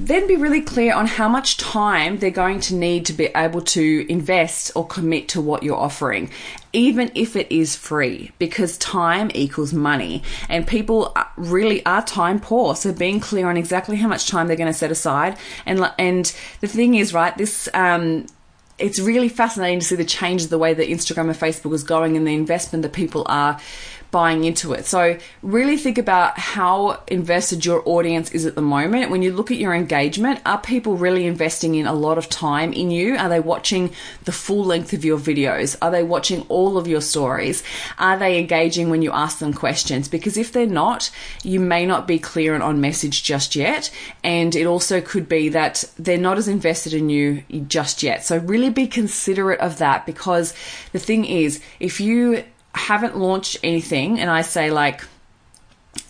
then 0.00 0.28
be 0.28 0.36
really 0.36 0.60
clear 0.60 0.94
on 0.94 1.06
how 1.06 1.28
much 1.28 1.56
time 1.56 2.18
they're 2.18 2.30
going 2.30 2.60
to 2.60 2.74
need 2.74 3.06
to 3.06 3.12
be 3.12 3.26
able 3.34 3.60
to 3.60 4.06
invest 4.08 4.70
or 4.76 4.86
commit 4.86 5.28
to 5.28 5.40
what 5.40 5.62
you're 5.62 5.76
offering, 5.76 6.30
even 6.78 7.10
if 7.16 7.34
it 7.34 7.50
is 7.50 7.74
free, 7.74 8.30
because 8.38 8.78
time 8.78 9.32
equals 9.34 9.72
money. 9.72 10.22
And 10.48 10.64
people 10.64 11.12
really 11.36 11.84
are 11.84 12.02
time 12.02 12.38
poor. 12.38 12.76
So 12.76 12.92
being 12.92 13.18
clear 13.18 13.48
on 13.48 13.56
exactly 13.56 13.96
how 13.96 14.06
much 14.06 14.28
time 14.28 14.46
they're 14.46 14.56
going 14.56 14.72
to 14.72 14.78
set 14.78 14.92
aside. 14.92 15.36
And, 15.66 15.90
and 15.98 16.32
the 16.60 16.68
thing 16.68 16.94
is, 16.94 17.12
right, 17.12 17.36
this, 17.36 17.68
um, 17.74 18.26
it's 18.78 19.00
really 19.00 19.28
fascinating 19.28 19.80
to 19.80 19.86
see 19.86 19.96
the 19.96 20.04
changes 20.04 20.50
the 20.50 20.58
way 20.58 20.72
that 20.72 20.86
Instagram 20.88 21.28
and 21.28 21.30
Facebook 21.30 21.74
is 21.74 21.82
going 21.82 22.16
and 22.16 22.24
the 22.24 22.34
investment 22.34 22.82
that 22.82 22.92
people 22.92 23.24
are 23.26 23.58
buying 24.10 24.44
into 24.44 24.72
it. 24.72 24.86
So 24.86 25.18
really 25.42 25.76
think 25.76 25.98
about 25.98 26.38
how 26.38 27.02
invested 27.08 27.64
your 27.64 27.82
audience 27.86 28.30
is 28.30 28.46
at 28.46 28.54
the 28.54 28.62
moment. 28.62 29.10
When 29.10 29.22
you 29.22 29.32
look 29.32 29.50
at 29.50 29.58
your 29.58 29.74
engagement, 29.74 30.40
are 30.46 30.58
people 30.58 30.96
really 30.96 31.26
investing 31.26 31.74
in 31.74 31.86
a 31.86 31.92
lot 31.92 32.16
of 32.16 32.28
time 32.28 32.72
in 32.72 32.90
you? 32.90 33.16
Are 33.16 33.28
they 33.28 33.40
watching 33.40 33.90
the 34.24 34.32
full 34.32 34.64
length 34.64 34.92
of 34.92 35.04
your 35.04 35.18
videos? 35.18 35.76
Are 35.82 35.90
they 35.90 36.02
watching 36.02 36.42
all 36.48 36.78
of 36.78 36.86
your 36.86 37.00
stories? 37.00 37.62
Are 37.98 38.18
they 38.18 38.38
engaging 38.38 38.88
when 38.88 39.02
you 39.02 39.12
ask 39.12 39.38
them 39.38 39.52
questions? 39.52 40.08
Because 40.08 40.36
if 40.36 40.52
they're 40.52 40.66
not, 40.66 41.10
you 41.42 41.60
may 41.60 41.84
not 41.84 42.06
be 42.06 42.18
clear 42.18 42.54
and 42.54 42.62
on 42.62 42.80
message 42.80 43.22
just 43.22 43.54
yet. 43.54 43.90
And 44.24 44.54
it 44.56 44.66
also 44.66 45.00
could 45.00 45.28
be 45.28 45.50
that 45.50 45.84
they're 45.98 46.16
not 46.16 46.38
as 46.38 46.48
invested 46.48 46.94
in 46.94 47.10
you 47.10 47.42
just 47.66 48.02
yet. 48.02 48.24
So 48.24 48.38
really 48.38 48.70
be 48.70 48.86
considerate 48.86 49.60
of 49.60 49.78
that 49.78 50.06
because 50.06 50.54
the 50.92 50.98
thing 50.98 51.24
is, 51.26 51.60
if 51.78 52.00
you 52.00 52.44
haven't 52.74 53.16
launched 53.16 53.58
anything 53.62 54.20
and 54.20 54.30
I 54.30 54.42
say 54.42 54.70
like 54.70 55.02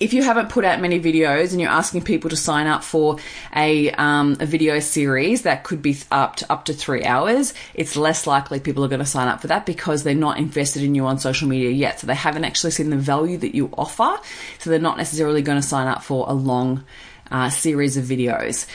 if 0.00 0.12
you 0.12 0.22
haven't 0.22 0.48
put 0.48 0.64
out 0.64 0.80
many 0.80 1.00
videos 1.00 1.52
and 1.52 1.60
you're 1.60 1.70
asking 1.70 2.02
people 2.02 2.30
to 2.30 2.36
sign 2.36 2.66
up 2.66 2.84
for 2.84 3.18
a, 3.54 3.90
um, 3.92 4.36
a 4.40 4.46
video 4.46 4.78
series 4.78 5.42
that 5.42 5.64
could 5.64 5.82
be 5.82 5.96
up 6.10 6.36
to 6.36 6.52
up 6.52 6.66
to 6.66 6.74
three 6.74 7.04
hours, 7.04 7.54
it's 7.74 7.96
less 7.96 8.26
likely 8.26 8.60
people 8.60 8.84
are 8.84 8.88
going 8.88 9.00
to 9.00 9.06
sign 9.06 9.28
up 9.28 9.40
for 9.40 9.48
that 9.48 9.66
because 9.66 10.04
they're 10.04 10.14
not 10.14 10.38
invested 10.38 10.82
in 10.82 10.94
you 10.94 11.06
on 11.06 11.18
social 11.18 11.48
media 11.48 11.70
yet. 11.70 12.00
So 12.00 12.06
they 12.06 12.14
haven't 12.14 12.44
actually 12.44 12.70
seen 12.70 12.90
the 12.90 12.96
value 12.96 13.38
that 13.38 13.54
you 13.54 13.70
offer. 13.76 14.16
So 14.58 14.70
they're 14.70 14.78
not 14.78 14.98
necessarily 14.98 15.42
going 15.42 15.60
to 15.60 15.66
sign 15.66 15.88
up 15.88 16.02
for 16.02 16.26
a 16.28 16.32
long 16.32 16.84
uh, 17.30 17.50
series 17.50 17.96
of 17.96 18.04
videos 18.04 18.66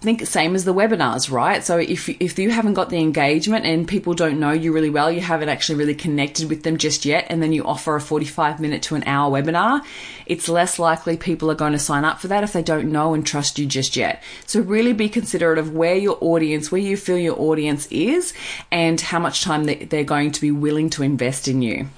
think 0.00 0.26
same 0.26 0.54
as 0.54 0.64
the 0.64 0.74
webinars, 0.74 1.30
right? 1.30 1.64
So 1.64 1.78
if 1.78 2.08
if 2.08 2.38
you 2.38 2.50
haven't 2.50 2.74
got 2.74 2.90
the 2.90 2.98
engagement 2.98 3.64
and 3.64 3.88
people 3.88 4.14
don't 4.14 4.38
know 4.38 4.52
you 4.52 4.72
really 4.72 4.90
well, 4.90 5.10
you 5.10 5.20
haven't 5.20 5.48
actually 5.48 5.78
really 5.78 5.94
connected 5.94 6.48
with 6.48 6.62
them 6.62 6.76
just 6.76 7.04
yet, 7.04 7.26
and 7.28 7.42
then 7.42 7.52
you 7.52 7.64
offer 7.64 7.96
a 7.96 8.00
45 8.00 8.60
minute 8.60 8.82
to 8.82 8.94
an 8.94 9.04
hour 9.04 9.30
webinar, 9.30 9.84
it's 10.26 10.48
less 10.48 10.78
likely 10.78 11.16
people 11.16 11.50
are 11.50 11.56
going 11.56 11.72
to 11.72 11.78
sign 11.78 12.04
up 12.04 12.20
for 12.20 12.28
that 12.28 12.44
if 12.44 12.52
they 12.52 12.62
don't 12.62 12.92
know 12.92 13.14
and 13.14 13.26
trust 13.26 13.58
you 13.58 13.66
just 13.66 13.96
yet. 13.96 14.22
So 14.46 14.60
really 14.60 14.92
be 14.92 15.08
considerate 15.08 15.58
of 15.58 15.74
where 15.74 15.96
your 15.96 16.18
audience, 16.20 16.70
where 16.70 16.80
you 16.80 16.96
feel 16.96 17.18
your 17.18 17.38
audience 17.40 17.86
is, 17.90 18.34
and 18.70 19.00
how 19.00 19.18
much 19.18 19.42
time 19.42 19.64
they're 19.64 20.04
going 20.04 20.30
to 20.32 20.40
be 20.40 20.50
willing 20.50 20.90
to 20.90 21.02
invest 21.02 21.48
in 21.48 21.62
you. 21.62 21.88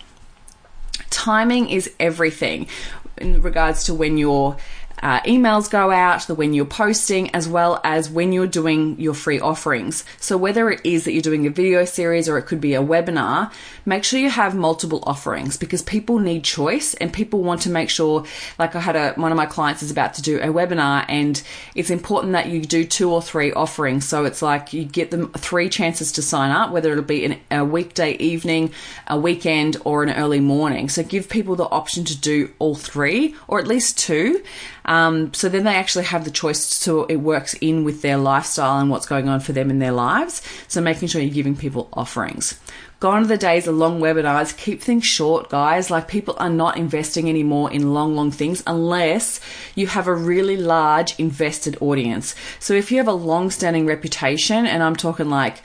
Timing 1.10 1.68
is 1.68 1.90
everything 1.98 2.68
in 3.16 3.42
regards 3.42 3.84
to 3.84 3.94
when 3.94 4.18
you're 4.18 4.56
uh, 5.02 5.20
emails 5.20 5.70
go 5.70 5.90
out, 5.90 6.26
the 6.26 6.34
when 6.34 6.54
you're 6.54 6.64
posting, 6.64 7.34
as 7.34 7.48
well 7.48 7.80
as 7.84 8.10
when 8.10 8.32
you're 8.32 8.46
doing 8.46 8.98
your 8.98 9.14
free 9.14 9.40
offerings. 9.40 10.04
So 10.18 10.36
whether 10.36 10.70
it 10.70 10.80
is 10.84 11.04
that 11.04 11.12
you're 11.12 11.22
doing 11.22 11.46
a 11.46 11.50
video 11.50 11.84
series 11.84 12.28
or 12.28 12.38
it 12.38 12.42
could 12.42 12.60
be 12.60 12.74
a 12.74 12.82
webinar, 12.82 13.52
make 13.84 14.04
sure 14.04 14.20
you 14.20 14.30
have 14.30 14.54
multiple 14.54 15.02
offerings 15.06 15.56
because 15.56 15.82
people 15.82 16.18
need 16.18 16.44
choice 16.44 16.94
and 16.94 17.12
people 17.12 17.42
want 17.42 17.62
to 17.62 17.70
make 17.70 17.90
sure. 17.90 18.24
Like 18.58 18.74
I 18.74 18.80
had 18.80 18.96
a 18.96 19.12
one 19.14 19.32
of 19.32 19.36
my 19.36 19.46
clients 19.46 19.82
is 19.82 19.90
about 19.90 20.14
to 20.14 20.22
do 20.22 20.38
a 20.38 20.46
webinar, 20.46 21.04
and 21.08 21.42
it's 21.74 21.90
important 21.90 22.32
that 22.32 22.48
you 22.48 22.60
do 22.60 22.84
two 22.84 23.10
or 23.10 23.22
three 23.22 23.52
offerings. 23.52 24.06
So 24.06 24.24
it's 24.24 24.42
like 24.42 24.72
you 24.72 24.84
get 24.84 25.10
them 25.10 25.32
three 25.32 25.68
chances 25.68 26.12
to 26.12 26.22
sign 26.22 26.50
up, 26.50 26.70
whether 26.70 26.92
it'll 26.92 27.04
be 27.04 27.24
an, 27.24 27.40
a 27.50 27.64
weekday 27.64 28.12
evening, 28.16 28.72
a 29.06 29.18
weekend, 29.18 29.76
or 29.84 30.02
an 30.02 30.10
early 30.10 30.40
morning. 30.40 30.88
So 30.88 31.02
give 31.02 31.28
people 31.28 31.56
the 31.56 31.64
option 31.64 32.04
to 32.04 32.16
do 32.16 32.50
all 32.58 32.74
three 32.74 33.34
or 33.46 33.58
at 33.58 33.66
least 33.66 33.98
two. 33.98 34.42
Um, 34.88 35.34
so 35.34 35.50
then 35.50 35.64
they 35.64 35.74
actually 35.74 36.06
have 36.06 36.24
the 36.24 36.30
choice 36.30 36.64
so 36.64 37.04
it 37.04 37.16
works 37.16 37.52
in 37.60 37.84
with 37.84 38.00
their 38.00 38.16
lifestyle 38.16 38.80
and 38.80 38.88
what's 38.88 39.04
going 39.04 39.28
on 39.28 39.40
for 39.40 39.52
them 39.52 39.70
in 39.70 39.80
their 39.80 39.92
lives. 39.92 40.40
So 40.66 40.80
making 40.80 41.08
sure 41.08 41.20
you're 41.20 41.30
giving 41.30 41.56
people 41.56 41.90
offerings. 41.92 42.58
Gone 42.98 43.22
are 43.22 43.26
the 43.26 43.36
days 43.36 43.68
of 43.68 43.76
long 43.76 44.00
webinars. 44.00 44.56
Keep 44.56 44.80
things 44.80 45.04
short, 45.04 45.50
guys. 45.50 45.90
Like 45.90 46.08
people 46.08 46.34
are 46.38 46.48
not 46.48 46.78
investing 46.78 47.28
anymore 47.28 47.70
in 47.70 47.92
long, 47.92 48.16
long 48.16 48.30
things 48.30 48.62
unless 48.66 49.40
you 49.74 49.86
have 49.88 50.08
a 50.08 50.14
really 50.14 50.56
large 50.56 51.14
invested 51.20 51.76
audience. 51.82 52.34
So 52.58 52.72
if 52.72 52.90
you 52.90 52.96
have 52.96 53.06
a 53.08 53.12
long 53.12 53.50
standing 53.50 53.84
reputation, 53.84 54.66
and 54.66 54.82
I'm 54.82 54.96
talking 54.96 55.28
like 55.28 55.62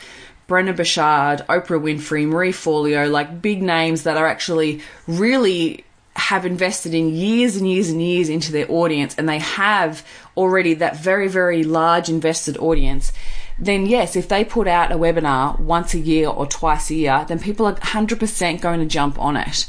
Brendon 0.48 0.76
Burchard, 0.76 1.48
Oprah 1.48 1.82
Winfrey, 1.82 2.28
Marie 2.28 2.52
Forleo, 2.52 3.10
like 3.10 3.42
big 3.42 3.64
names 3.64 4.04
that 4.04 4.18
are 4.18 4.28
actually 4.28 4.82
really 5.08 5.86
have 6.16 6.46
invested 6.46 6.94
in 6.94 7.10
years 7.10 7.56
and 7.56 7.70
years 7.70 7.90
and 7.90 8.02
years 8.02 8.30
into 8.30 8.52
their 8.52 8.70
audience 8.72 9.16
and 9.16 9.28
they 9.28 9.40
have 9.40 10.06
already 10.38 10.74
that 10.76 10.98
very, 10.98 11.28
very 11.28 11.64
large 11.64 12.10
invested 12.10 12.58
audience, 12.58 13.12
then 13.58 13.86
yes, 13.86 14.16
if 14.16 14.28
they 14.28 14.44
put 14.44 14.68
out 14.68 14.92
a 14.92 14.96
webinar 14.96 15.60
once 15.60 15.94
a 15.94 16.00
year 16.00 16.28
or 16.28 16.46
twice 16.46 16.90
a 16.90 16.96
year, 16.96 17.26
then 17.28 17.40
people 17.40 17.66
are 17.66 17.76
100% 17.76 18.62
going 18.62 18.80
to 18.80 18.86
jump 18.86 19.20
on 19.20 19.38
it. 19.38 19.68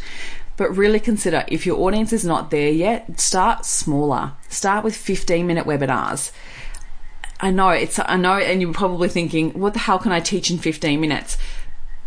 But 0.57 0.77
really 0.77 1.01
consider 1.01 1.45
if 1.49 1.67
your 1.67 1.81
audience 1.81 2.13
is 2.13 2.25
not 2.25 2.51
there 2.51 2.71
yet, 2.71 3.19
start 3.19 3.65
smaller. 3.65 4.33
Start 4.49 4.85
with 4.85 4.97
15 4.97 5.47
minute 5.47 5.67
webinars. 5.67 6.31
I 7.41 7.51
know 7.51 7.71
it's, 7.71 7.99
I 7.99 8.17
know, 8.17 8.39
and 8.39 8.63
you're 8.63 8.73
probably 8.73 9.09
thinking, 9.09 9.51
what 9.59 9.73
the 9.73 9.81
hell 9.81 9.99
can 9.99 10.13
I 10.13 10.21
teach 10.21 10.51
in 10.51 10.59
15 10.59 11.01
minutes? 11.01 11.37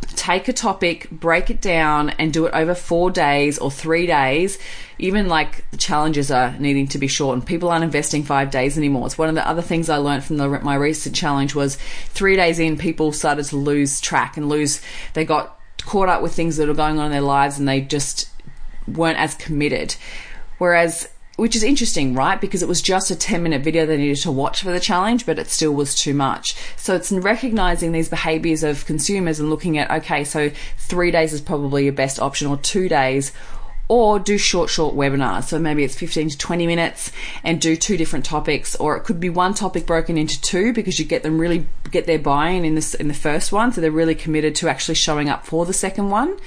Take 0.01 0.48
a 0.48 0.54
topic, 0.54 1.10
break 1.10 1.50
it 1.50 1.62
down, 1.62 2.10
and 2.12 2.34
do 2.34 2.46
it 2.46 2.54
over 2.54 2.75
four 2.75 3.12
days 3.12 3.58
or 3.58 3.72
three 3.72 4.06
days. 4.06 4.58
Even 5.00 5.27
like 5.27 5.70
the 5.72 5.77
challenges 5.77 6.32
are 6.32 6.58
needing 6.58 6.88
to 6.88 6.98
be 6.98 7.08
shortened. 7.08 7.46
People 7.46 7.70
aren't 7.70 7.84
investing 7.84 8.24
five 8.24 8.50
days 8.51 8.77
anymore. 8.77 9.06
It's 9.06 9.18
one 9.18 9.30
of 9.30 9.36
the 9.36 9.48
other 9.48 9.62
things 9.62 9.89
I 9.89 9.98
learned 9.98 10.24
from 10.24 10.38
the, 10.38 10.48
my 10.48 10.75
recent 10.75 11.16
challenge 11.16 11.56
was 11.56 11.75
three 12.10 12.36
days 12.36 12.60
in, 12.60 12.77
people 12.77 13.12
started 13.12 13.46
to 13.46 13.58
lose 13.58 14.01
track 14.01 14.38
and 14.38 14.50
lose. 14.50 14.82
They 15.13 15.25
got 15.25 15.60
caught 15.84 16.10
up 16.10 16.22
with 16.22 16.34
things 16.34 16.58
that 16.58 16.70
are 16.70 16.74
going 16.74 17.00
on 17.00 17.08
in 17.08 17.12
their 17.12 17.22
lives, 17.22 17.60
and 17.60 17.68
they 17.68 17.82
just 17.82 18.30
weren't 18.88 19.20
as 19.20 19.36
committed. 19.36 19.96
Whereas 20.58 21.08
which 21.38 21.56
is 21.56 21.63
interesting, 21.63 22.15
right? 22.15 22.41
Because 22.41 22.62
it 22.62 22.67
was 22.67 22.82
just 22.82 23.12
a 23.12 23.15
10 23.15 23.41
minute 23.41 23.62
video 23.62 23.86
they 23.86 23.96
needed 23.96 24.17
to 24.24 24.32
watch 24.32 24.62
for 24.62 24.72
the 24.72 24.79
challenge, 24.79 25.25
but 25.25 25.39
it 25.39 25.48
still 25.48 25.72
was 25.72 25.96
too 25.96 26.13
much. 26.13 26.56
So 26.75 26.96
it's 26.96 27.12
recognizing 27.12 27.91
these 27.91 28.10
behaviors 28.10 28.63
of 28.63 28.86
consumers 28.86 29.39
and 29.39 29.50
looking 29.50 29.77
at, 29.77 29.89
okay, 29.89 30.24
so 30.24 30.51
three 30.77 31.12
days 31.12 31.34
is 31.34 31.41
probably 31.41 31.86
your 31.86 31.94
best 31.94 32.20
option 32.20 32.48
or 32.48 32.58
two 32.58 32.89
days 32.89 33.32
or 33.88 34.20
do 34.20 34.38
short, 34.38 34.70
short 34.70 34.96
webinars. 34.96 35.46
So 35.46 35.60
maybe 35.60 35.84
it's 35.84 35.96
15 35.96 36.29
to 36.29 36.38
20 36.38 36.67
minutes 36.67 37.12
and 37.44 37.62
do 37.62 37.75
two 37.75 37.98
different 37.98 38.25
topics, 38.25 38.75
or 38.75 38.98
it 38.98 39.03
could 39.03 39.20
be 39.20 39.29
one 39.29 39.53
topic 39.53 39.86
broken 39.86 40.17
into 40.17 40.41
two 40.41 40.74
because 40.74 41.00
you 41.00 41.06
get 41.06 41.24
them 41.24 41.39
really 41.39 41.67
get 41.91 42.06
their 42.06 42.20
buy-in 42.20 42.65
in 42.65 42.75
this 42.75 42.94
in 42.96 43.08
the 43.08 43.13
first 43.13 43.51
one, 43.51 43.72
so 43.72 43.79
they're 43.79 43.91
really 43.91 44.15
committed 44.15 44.56
to 44.56 44.67
actually 44.67 44.96
showing 44.96 45.29
up 45.29 45.46
for 45.46 45.65
the 45.65 45.74
second 45.74 46.10
one. 46.10 46.38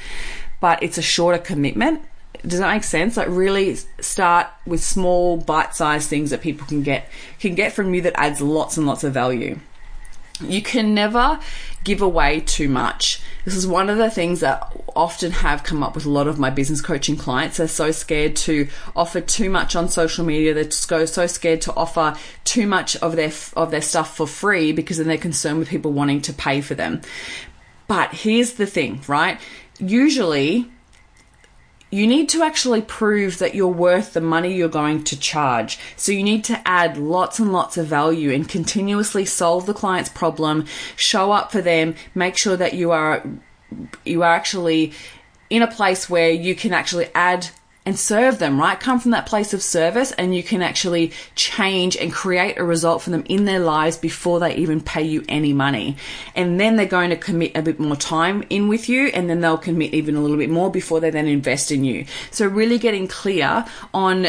But 0.61 0.83
it's 0.83 0.99
a 0.99 1.03
shorter 1.03 1.39
commitment 1.39 2.03
does 2.47 2.59
that 2.61 2.73
make 2.73 2.85
sense? 2.85 3.17
Like 3.17 3.29
really 3.29 3.77
start 4.01 4.49
with 4.67 4.83
small 4.83 5.37
bite-sized 5.37 6.09
things 6.09 6.31
that 6.31 6.41
people 6.41 6.67
can 6.67 6.83
get 6.83 7.09
can 7.39 7.55
get 7.55 7.73
from 7.73 7.95
you 7.95 8.03
that 8.03 8.19
adds 8.19 8.41
lots 8.41 8.77
and 8.77 8.87
lots 8.87 9.05
of 9.05 9.13
value. 9.13 9.59
You 10.41 10.63
can 10.63 10.95
never 10.95 11.39
give 11.85 12.01
away 12.01 12.41
too 12.41 12.69
much. 12.69 13.21
This 13.45 13.55
is 13.55 13.67
one 13.67 13.91
of 13.91 13.99
the 13.99 14.11
things 14.11 14.41
that 14.41 14.73
often 14.97 15.33
have 15.33 15.65
come 15.65 15.83
up 15.83 15.95
with 15.95 16.07
a 16.07 16.11
lot 16.11 16.29
of 16.29 16.39
my 16.39 16.51
business 16.51 16.81
coaching 16.81 17.17
clients. 17.17 17.59
They're 17.59 17.69
so 17.69 17.91
scared 17.91 18.37
to 18.37 18.69
offer 18.97 19.21
too 19.21 19.51
much 19.51 19.77
on 19.77 19.89
social 19.89 20.25
media. 20.25 20.55
They're 20.55 20.71
so, 20.71 21.05
so 21.05 21.27
scared 21.27 21.61
to 21.63 21.75
offer 21.75 22.17
too 22.45 22.67
much 22.67 22.97
of 22.97 23.17
their 23.17 23.33
of 23.55 23.71
their 23.71 23.83
stuff 23.83 24.17
for 24.17 24.27
free 24.27 24.73
because 24.73 24.99
then 24.99 25.09
they're 25.09 25.19
concerned 25.19 25.59
with 25.59 25.69
people 25.69 25.93
wanting 25.93 26.23
to 26.23 26.33
pay 26.33 26.61
for 26.61 26.75
them. 26.75 27.03
But 27.87 28.13
here's 28.15 28.55
the 28.55 28.67
thing, 28.67 29.03
right? 29.09 29.41
Usually 29.79 30.71
you 31.91 32.07
need 32.07 32.29
to 32.29 32.43
actually 32.43 32.83
prove 32.83 33.39
that 33.39 33.55
you're 33.55 33.67
worth 33.67 34.13
the 34.13 34.21
money 34.21 34.55
you're 34.55 34.69
going 34.69 35.03
to 35.05 35.19
charge. 35.19 35.79
So 35.97 36.13
you 36.13 36.23
need 36.23 36.45
to 36.45 36.61
add 36.67 36.97
lots 36.97 37.39
and 37.39 37.53
lots 37.53 37.77
of 37.77 37.87
value 37.87 38.33
and 38.33 38.49
continuously 38.49 39.25
solve 39.25 39.67
the 39.67 39.75
client's 39.75 40.11
problem, 40.11 40.67
show 40.97 41.33
up 41.33 41.51
for 41.51 41.61
them, 41.61 41.97
make 42.15 42.37
sure 42.37 42.57
that 42.57 42.75
you 42.75 42.93
are 42.93 43.25
you 44.05 44.23
are 44.23 44.35
actually 44.35 44.93
in 45.49 45.63
a 45.63 45.67
place 45.67 46.09
where 46.09 46.31
you 46.31 46.55
can 46.55 46.73
actually 46.73 47.09
add 47.15 47.49
and 47.91 47.99
serve 47.99 48.39
them, 48.39 48.57
right? 48.57 48.79
Come 48.79 49.01
from 49.01 49.11
that 49.11 49.27
place 49.27 49.53
of 49.53 49.61
service 49.61 50.13
and 50.13 50.33
you 50.33 50.45
can 50.45 50.63
actually 50.63 51.11
change 51.35 51.97
and 51.97 52.13
create 52.13 52.57
a 52.57 52.63
result 52.63 53.03
for 53.03 53.11
them 53.11 53.25
in 53.29 53.47
their 53.47 53.59
lives 53.59 53.97
before 53.97 54.39
they 54.39 54.55
even 54.55 54.81
pay 54.81 55.03
you 55.03 55.25
any 55.29 55.53
money. 55.53 55.97
And 56.37 56.61
then 56.61 56.77
they're 56.77 56.87
going 56.87 57.11
to 57.11 57.17
commit 57.17 57.57
a 57.57 57.63
bit 57.63 57.81
more 57.81 57.97
time 57.97 58.45
in 58.49 58.69
with 58.69 58.89
you 58.89 59.09
and 59.09 59.29
then 59.29 59.41
they'll 59.41 59.59
commit 59.59 59.93
even 59.93 60.15
a 60.15 60.21
little 60.21 60.37
bit 60.37 60.51
more 60.51 60.71
before 60.71 61.01
they 61.01 61.11
then 61.11 61.27
invest 61.27 61.73
in 61.73 61.83
you. 61.83 62.07
So 62.31 62.47
really 62.47 62.79
getting 62.79 63.09
clear 63.09 63.67
on 63.93 64.29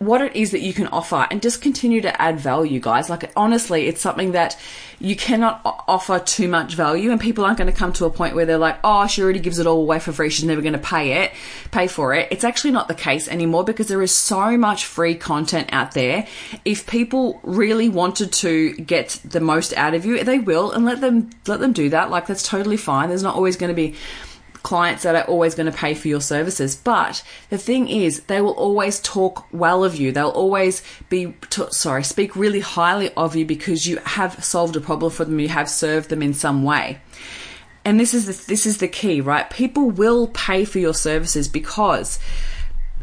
what 0.00 0.22
it 0.22 0.34
is 0.34 0.52
that 0.52 0.62
you 0.62 0.72
can 0.72 0.86
offer 0.86 1.26
and 1.30 1.42
just 1.42 1.60
continue 1.60 2.00
to 2.00 2.22
add 2.22 2.40
value, 2.40 2.80
guys. 2.80 3.10
Like, 3.10 3.30
honestly, 3.36 3.86
it's 3.86 4.00
something 4.00 4.32
that 4.32 4.58
you 4.98 5.14
cannot 5.14 5.60
offer 5.86 6.18
too 6.18 6.48
much 6.48 6.74
value 6.74 7.10
and 7.10 7.20
people 7.20 7.44
aren't 7.44 7.58
going 7.58 7.70
to 7.70 7.78
come 7.78 7.92
to 7.92 8.06
a 8.06 8.10
point 8.10 8.34
where 8.34 8.46
they're 8.46 8.56
like, 8.56 8.78
oh, 8.82 9.06
she 9.06 9.22
already 9.22 9.40
gives 9.40 9.58
it 9.58 9.66
all 9.66 9.82
away 9.82 9.98
for 9.98 10.10
free. 10.10 10.30
She's 10.30 10.46
never 10.46 10.62
going 10.62 10.72
to 10.72 10.78
pay 10.78 11.24
it, 11.24 11.32
pay 11.70 11.86
for 11.86 12.14
it. 12.14 12.28
It's 12.30 12.44
actually 12.44 12.70
not 12.70 12.88
the 12.88 12.94
case 12.94 13.28
anymore 13.28 13.62
because 13.62 13.88
there 13.88 14.00
is 14.00 14.14
so 14.14 14.56
much 14.56 14.86
free 14.86 15.16
content 15.16 15.68
out 15.70 15.92
there. 15.92 16.26
If 16.64 16.86
people 16.86 17.38
really 17.42 17.90
wanted 17.90 18.32
to 18.32 18.72
get 18.76 19.20
the 19.22 19.40
most 19.40 19.74
out 19.76 19.92
of 19.92 20.06
you, 20.06 20.24
they 20.24 20.38
will 20.38 20.72
and 20.72 20.86
let 20.86 21.02
them, 21.02 21.28
let 21.46 21.60
them 21.60 21.74
do 21.74 21.90
that. 21.90 22.08
Like, 22.08 22.26
that's 22.26 22.42
totally 22.48 22.78
fine. 22.78 23.10
There's 23.10 23.22
not 23.22 23.34
always 23.34 23.58
going 23.58 23.68
to 23.68 23.74
be 23.74 23.96
clients 24.62 25.02
that 25.02 25.14
are 25.14 25.24
always 25.24 25.54
going 25.54 25.70
to 25.70 25.76
pay 25.76 25.94
for 25.94 26.08
your 26.08 26.20
services. 26.20 26.76
But 26.76 27.22
the 27.48 27.58
thing 27.58 27.88
is, 27.88 28.20
they 28.24 28.40
will 28.40 28.52
always 28.52 29.00
talk 29.00 29.46
well 29.52 29.84
of 29.84 29.96
you. 29.96 30.12
They'll 30.12 30.28
always 30.28 30.82
be, 31.08 31.34
t- 31.48 31.70
sorry, 31.70 32.04
speak 32.04 32.36
really 32.36 32.60
highly 32.60 33.12
of 33.14 33.36
you 33.36 33.46
because 33.46 33.86
you 33.86 33.96
have 33.98 34.42
solved 34.44 34.76
a 34.76 34.80
problem 34.80 35.12
for 35.12 35.24
them. 35.24 35.40
You 35.40 35.48
have 35.48 35.70
served 35.70 36.10
them 36.10 36.22
in 36.22 36.34
some 36.34 36.62
way. 36.62 37.00
And 37.84 37.98
this 37.98 38.12
is 38.12 38.26
the, 38.26 38.46
this 38.46 38.66
is 38.66 38.78
the 38.78 38.88
key, 38.88 39.20
right? 39.20 39.48
People 39.48 39.90
will 39.90 40.28
pay 40.28 40.64
for 40.64 40.78
your 40.78 40.94
services 40.94 41.48
because 41.48 42.18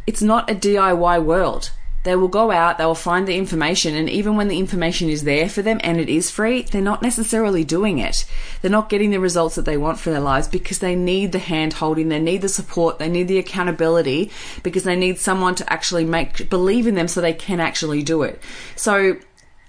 it's 0.06 0.22
not 0.22 0.50
a 0.50 0.56
DIY 0.56 1.24
world. 1.24 1.72
They 2.04 2.16
will 2.16 2.30
go 2.30 2.51
out, 2.51 2.77
they 2.77 2.86
will 2.86 2.96
find 2.96 3.27
the 3.27 3.36
information, 3.36 3.96
and 3.96 4.10
even 4.10 4.38
when 4.38 4.48
the 4.48 4.60
information 4.60 5.10
is 5.10 5.24
there 5.24 5.50
for 5.50 5.62
them 5.62 5.82
and 5.84 6.00
it 6.00 6.08
is 6.08 6.32
free, 6.32 6.62
they're 6.62 6.82
not 6.82 7.01
necessarily 7.01 7.63
doing 7.63 8.00
it. 8.00 8.25
They're 8.62 8.72
not 8.72 8.89
getting 8.89 9.12
the 9.12 9.20
results 9.20 9.56
that 9.56 9.66
they 9.66 9.77
want 9.77 10.00
for 10.00 10.12
their 10.12 10.22
lives 10.22 10.48
because 10.48 10.80
they 10.80 10.96
need 10.96 11.34
the 11.34 11.39
hand 11.39 11.74
holding, 11.74 12.08
they 12.10 12.20
need 12.20 12.42
the 12.42 12.50
support, 12.50 12.98
they 12.98 13.10
need 13.10 13.27
the 13.27 13.39
accountability 13.39 14.32
because 14.63 14.84
they 14.84 14.96
need 14.96 15.20
someone 15.20 15.56
to 15.56 15.74
actually 15.74 16.06
make 16.06 16.50
believe 16.50 16.88
in 16.88 16.96
them 16.96 17.08
so 17.08 17.20
they 17.20 17.34
can 17.34 17.60
actually 17.60 18.04
do 18.04 18.24
it. 18.24 18.42
So 18.75 19.18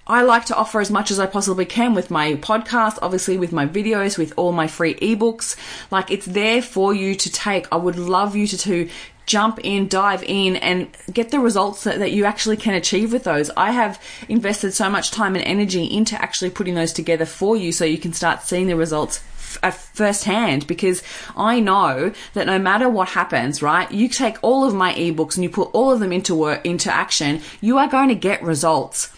I 0.09 0.23
like 0.23 0.45
to 0.45 0.55
offer 0.55 0.79
as 0.79 0.89
much 0.89 1.11
as 1.11 1.19
I 1.19 1.27
possibly 1.27 1.65
can 1.65 1.93
with 1.93 2.09
my 2.09 2.33
podcast, 2.33 2.97
obviously 3.03 3.37
with 3.37 3.51
my 3.51 3.67
videos, 3.67 4.17
with 4.17 4.33
all 4.37 4.51
my 4.51 4.65
free 4.65 4.95
ebooks. 4.95 5.55
Like 5.91 6.09
it's 6.09 6.25
there 6.25 6.63
for 6.63 6.95
you 6.95 7.13
to 7.13 7.31
take. 7.31 7.67
I 7.71 7.75
would 7.75 7.95
love 7.95 8.35
you 8.35 8.47
to, 8.47 8.57
to 8.57 8.89
jump 9.29 9.59
in, 9.63 9.87
dive 9.87 10.23
in, 10.23 10.55
and 10.55 10.89
get 11.13 11.29
the 11.29 11.39
results 11.39 11.83
that, 11.83 11.99
that 11.99 12.11
you 12.11 12.25
actually 12.25 12.57
can 12.57 12.73
achieve 12.73 13.13
with 13.13 13.23
those. 13.23 13.51
I 13.55 13.71
have 13.71 14.01
invested 14.27 14.73
so 14.73 14.89
much 14.89 15.11
time 15.11 15.35
and 15.35 15.45
energy 15.45 15.85
into 15.85 16.19
actually 16.19 16.49
putting 16.49 16.73
those 16.73 16.91
together 16.91 17.25
for 17.25 17.55
you 17.55 17.71
so 17.71 17.85
you 17.85 17.99
can 17.99 18.11
start 18.11 18.41
seeing 18.41 18.65
the 18.65 18.75
results 18.75 19.23
uh, 19.61 19.69
firsthand 19.69 20.65
because 20.65 21.03
I 21.37 21.59
know 21.59 22.11
that 22.33 22.47
no 22.47 22.57
matter 22.57 22.89
what 22.89 23.09
happens, 23.09 23.61
right, 23.61 23.89
you 23.91 24.09
take 24.09 24.37
all 24.41 24.65
of 24.65 24.73
my 24.73 24.93
ebooks 24.93 25.35
and 25.35 25.43
you 25.43 25.49
put 25.49 25.69
all 25.73 25.91
of 25.91 25.99
them 25.99 26.11
into 26.11 26.33
work, 26.33 26.65
into 26.65 26.91
action, 26.91 27.41
you 27.61 27.77
are 27.77 27.87
going 27.87 28.09
to 28.09 28.15
get 28.15 28.41
results. 28.41 29.13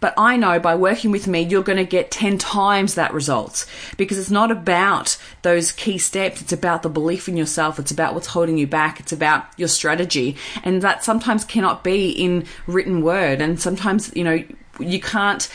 But 0.00 0.14
I 0.16 0.36
know 0.36 0.60
by 0.60 0.74
working 0.76 1.10
with 1.10 1.26
me, 1.26 1.40
you're 1.40 1.62
going 1.62 1.78
to 1.78 1.84
get 1.84 2.10
10 2.10 2.38
times 2.38 2.94
that 2.94 3.12
result 3.12 3.66
because 3.96 4.18
it's 4.18 4.30
not 4.30 4.50
about 4.50 5.16
those 5.42 5.72
key 5.72 5.98
steps. 5.98 6.40
It's 6.40 6.52
about 6.52 6.82
the 6.82 6.88
belief 6.88 7.28
in 7.28 7.36
yourself. 7.36 7.78
It's 7.78 7.90
about 7.90 8.14
what's 8.14 8.28
holding 8.28 8.58
you 8.58 8.66
back. 8.66 9.00
It's 9.00 9.12
about 9.12 9.46
your 9.56 9.68
strategy. 9.68 10.36
And 10.62 10.82
that 10.82 11.04
sometimes 11.04 11.44
cannot 11.44 11.82
be 11.82 12.10
in 12.10 12.46
written 12.66 13.02
word. 13.02 13.40
And 13.40 13.60
sometimes, 13.60 14.14
you 14.14 14.24
know, 14.24 14.44
you 14.78 15.00
can't 15.00 15.48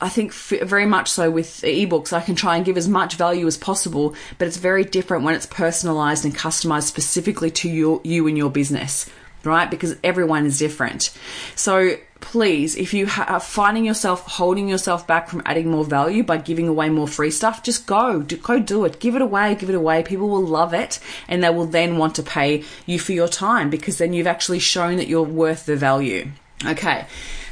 I 0.00 0.10
think 0.10 0.34
very 0.34 0.84
much 0.84 1.10
so 1.10 1.30
with 1.30 1.48
ebooks, 1.62 2.12
I 2.12 2.20
can 2.20 2.34
try 2.34 2.56
and 2.56 2.66
give 2.66 2.76
as 2.76 2.86
much 2.86 3.14
value 3.14 3.46
as 3.46 3.56
possible, 3.56 4.14
but 4.36 4.46
it's 4.46 4.58
very 4.58 4.84
different 4.84 5.24
when 5.24 5.34
it's 5.34 5.46
personalized 5.46 6.24
and 6.24 6.36
customized 6.36 6.84
specifically 6.84 7.50
to 7.52 7.68
your, 7.70 8.02
you 8.04 8.26
and 8.26 8.36
your 8.36 8.50
business, 8.50 9.08
right? 9.44 9.70
Because 9.70 9.96
everyone 10.02 10.46
is 10.46 10.58
different. 10.58 11.16
So 11.54 11.96
please, 12.20 12.76
if 12.76 12.94
you 12.94 13.08
are 13.26 13.40
finding 13.40 13.84
yourself 13.84 14.26
holding 14.26 14.68
yourself 14.68 15.06
back 15.06 15.28
from 15.28 15.42
adding 15.44 15.70
more 15.70 15.84
value 15.84 16.22
by 16.22 16.38
giving 16.38 16.68
away 16.68 16.88
more 16.88 17.08
free 17.08 17.30
stuff, 17.30 17.62
just 17.62 17.86
go, 17.86 18.22
do, 18.22 18.36
go 18.36 18.58
do 18.58 18.84
it. 18.84 19.00
Give 19.00 19.14
it 19.14 19.22
away, 19.22 19.54
give 19.54 19.68
it 19.68 19.74
away. 19.74 20.02
People 20.02 20.28
will 20.28 20.44
love 20.44 20.74
it 20.74 20.98
and 21.28 21.42
they 21.42 21.50
will 21.50 21.66
then 21.66 21.98
want 21.98 22.14
to 22.16 22.22
pay 22.22 22.64
you 22.86 22.98
for 22.98 23.12
your 23.12 23.28
time 23.28 23.70
because 23.70 23.98
then 23.98 24.12
you've 24.12 24.26
actually 24.26 24.58
shown 24.58 24.96
that 24.96 25.08
you're 25.08 25.22
worth 25.22 25.66
the 25.66 25.76
value. 25.76 26.30
Okay. 26.64 27.06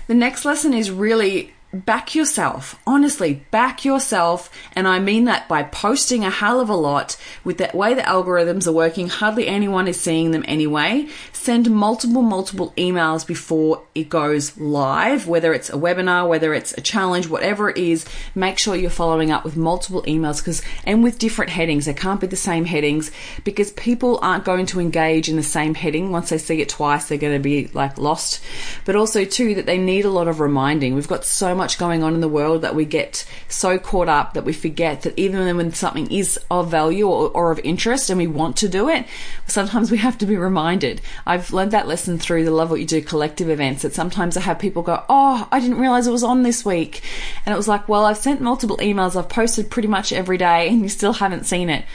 The 0.07 0.15
next 0.15 0.45
lesson 0.45 0.75
is 0.75 0.91
really 0.91 1.55
back 1.75 2.15
yourself. 2.15 2.81
Honestly, 2.87 3.45
back 3.51 3.85
yourself. 3.85 4.51
And 4.75 4.87
I 4.87 4.99
mean 4.99 5.25
that 5.25 5.49
by 5.49 5.63
posting 5.65 6.25
a 6.25 6.31
hell 6.31 6.61
of 6.61 6.69
a 6.69 6.75
lot 6.75 7.17
with 7.43 7.59
the 7.59 7.71
way 7.75 7.95
the 7.95 8.03
algorithms 8.03 8.67
are 8.67 8.73
working. 8.73 9.09
Hardly 9.09 9.47
anyone 9.49 9.89
is 9.89 10.01
seeing 10.01 10.31
them 10.31 10.45
anyway. 10.47 11.09
Send 11.33 11.71
multiple, 11.71 12.23
multiple 12.23 12.73
emails 12.77 13.27
before 13.27 13.83
it 13.95 14.09
goes 14.09 14.57
live, 14.57 15.27
whether 15.27 15.53
it's 15.53 15.71
a 15.71 15.75
webinar, 15.75 16.29
whether 16.29 16.55
it's 16.55 16.73
a 16.73 16.81
challenge, 16.81 17.29
whatever 17.29 17.69
it 17.71 17.77
is. 17.77 18.07
Make 18.35 18.59
sure 18.59 18.77
you're 18.77 18.91
following 18.91 19.31
up 19.31 19.45
with 19.45 19.57
multiple 19.57 20.03
emails 20.03 20.39
because, 20.39 20.63
and 20.85 21.03
with 21.03 21.19
different 21.19 21.51
headings. 21.51 21.87
They 21.87 21.95
can't 21.95 22.21
be 22.21 22.27
the 22.27 22.37
same 22.37 22.65
headings 22.65 23.11
because 23.43 23.73
people 23.73 24.19
aren't 24.23 24.45
going 24.45 24.67
to 24.67 24.81
engage 24.81 25.29
in 25.29 25.37
the 25.37 25.43
same 25.43 25.75
heading. 25.75 26.13
Once 26.13 26.31
they 26.31 26.39
see 26.39 26.61
it 26.61 26.69
twice, 26.69 27.09
they're 27.09 27.19
going 27.19 27.35
to 27.35 27.43
be 27.43 27.69
like 27.69 27.99
lost. 27.99 28.43
But 28.85 28.97
also, 28.97 29.25
too, 29.25 29.55
that 29.57 29.67
they 29.67 29.79
need 29.79 30.05
a 30.05 30.11
lot 30.11 30.29
of 30.29 30.41
reminding. 30.41 30.95
We've 30.95 31.09
got 31.09 31.25
so 31.25 31.55
much 31.55 31.64
much 31.65 31.79
going 31.79 32.03
on 32.03 32.13
in 32.13 32.21
the 32.21 32.29
world 32.29 32.61
that 32.61 32.75
we 32.75 32.85
get 32.85 33.25
so 33.49 33.79
caught 33.79 34.07
up 34.07 34.35
that 34.35 34.45
we 34.45 34.53
forget 34.53 35.01
that 35.01 35.19
even 35.19 35.57
when 35.57 35.73
something 35.73 36.13
is 36.13 36.39
of 36.51 36.71
value 36.71 37.09
or, 37.09 37.31
or 37.31 37.51
of 37.51 37.59
interest 37.65 38.11
and 38.11 38.19
we 38.19 38.27
want 38.27 38.55
to 38.59 38.69
do 38.69 38.91
it, 38.91 39.07
sometimes 39.47 39.91
we 39.91 39.97
have 39.97 40.19
to 40.19 40.27
be 40.27 40.37
reminded. 40.37 41.01
I've 41.25 41.55
learned 41.55 41.71
that 41.71 41.89
lesson 41.89 42.19
through 42.19 42.45
the 42.45 42.51
Love 42.51 42.69
What 42.71 42.81
You 42.81 42.87
Do 42.87 43.01
collective 43.01 43.49
events 43.49 43.81
that 43.81 43.95
sometimes 43.95 44.37
I 44.37 44.43
have 44.43 44.59
people 44.59 44.83
go, 44.83 45.03
Oh, 45.09 45.49
I 45.51 45.59
didn't 45.59 45.79
realize 45.79 46.07
it 46.07 46.13
was 46.13 46.23
on 46.23 46.43
this 46.43 46.67
week. 46.67 47.03
And 47.47 47.55
it 47.55 47.57
was 47.57 47.67
like, 47.67 47.89
Well, 47.89 48.05
I've 48.05 48.19
sent 48.19 48.43
multiple 48.43 48.77
emails, 48.77 49.17
I've 49.17 49.31
posted 49.31 49.71
pretty 49.71 49.89
much 49.89 50.13
every 50.13 50.37
day, 50.37 50.69
and 50.69 50.83
you 50.83 50.91
still 50.91 51.15
haven't 51.15 51.47
seen 51.47 51.71
it 51.71 51.87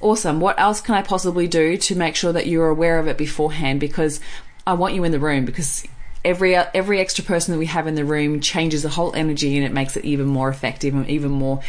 awesome. 0.00 0.40
What 0.40 0.58
else 0.58 0.80
can 0.80 0.94
I 0.94 1.02
possibly 1.02 1.48
do 1.48 1.76
to 1.76 1.96
make 1.96 2.14
sure 2.16 2.32
that 2.32 2.46
you're 2.46 2.68
aware 2.68 2.98
of 2.98 3.08
it 3.08 3.18
beforehand? 3.18 3.80
Because 3.80 4.20
I 4.66 4.74
want 4.74 4.94
you 4.94 5.04
in 5.04 5.12
the 5.12 5.18
room 5.18 5.44
because 5.44 5.84
every 6.28 6.54
every 6.54 7.00
extra 7.00 7.24
person 7.24 7.52
that 7.52 7.58
we 7.58 7.66
have 7.66 7.86
in 7.86 7.94
the 7.94 8.04
room 8.04 8.40
changes 8.40 8.82
the 8.82 8.90
whole 8.90 9.14
energy 9.14 9.56
and 9.56 9.64
it 9.64 9.72
makes 9.72 9.96
it 9.96 10.04
even 10.04 10.26
more 10.26 10.50
effective 10.50 10.94
and 10.94 11.08
even 11.08 11.30
more 11.30 11.60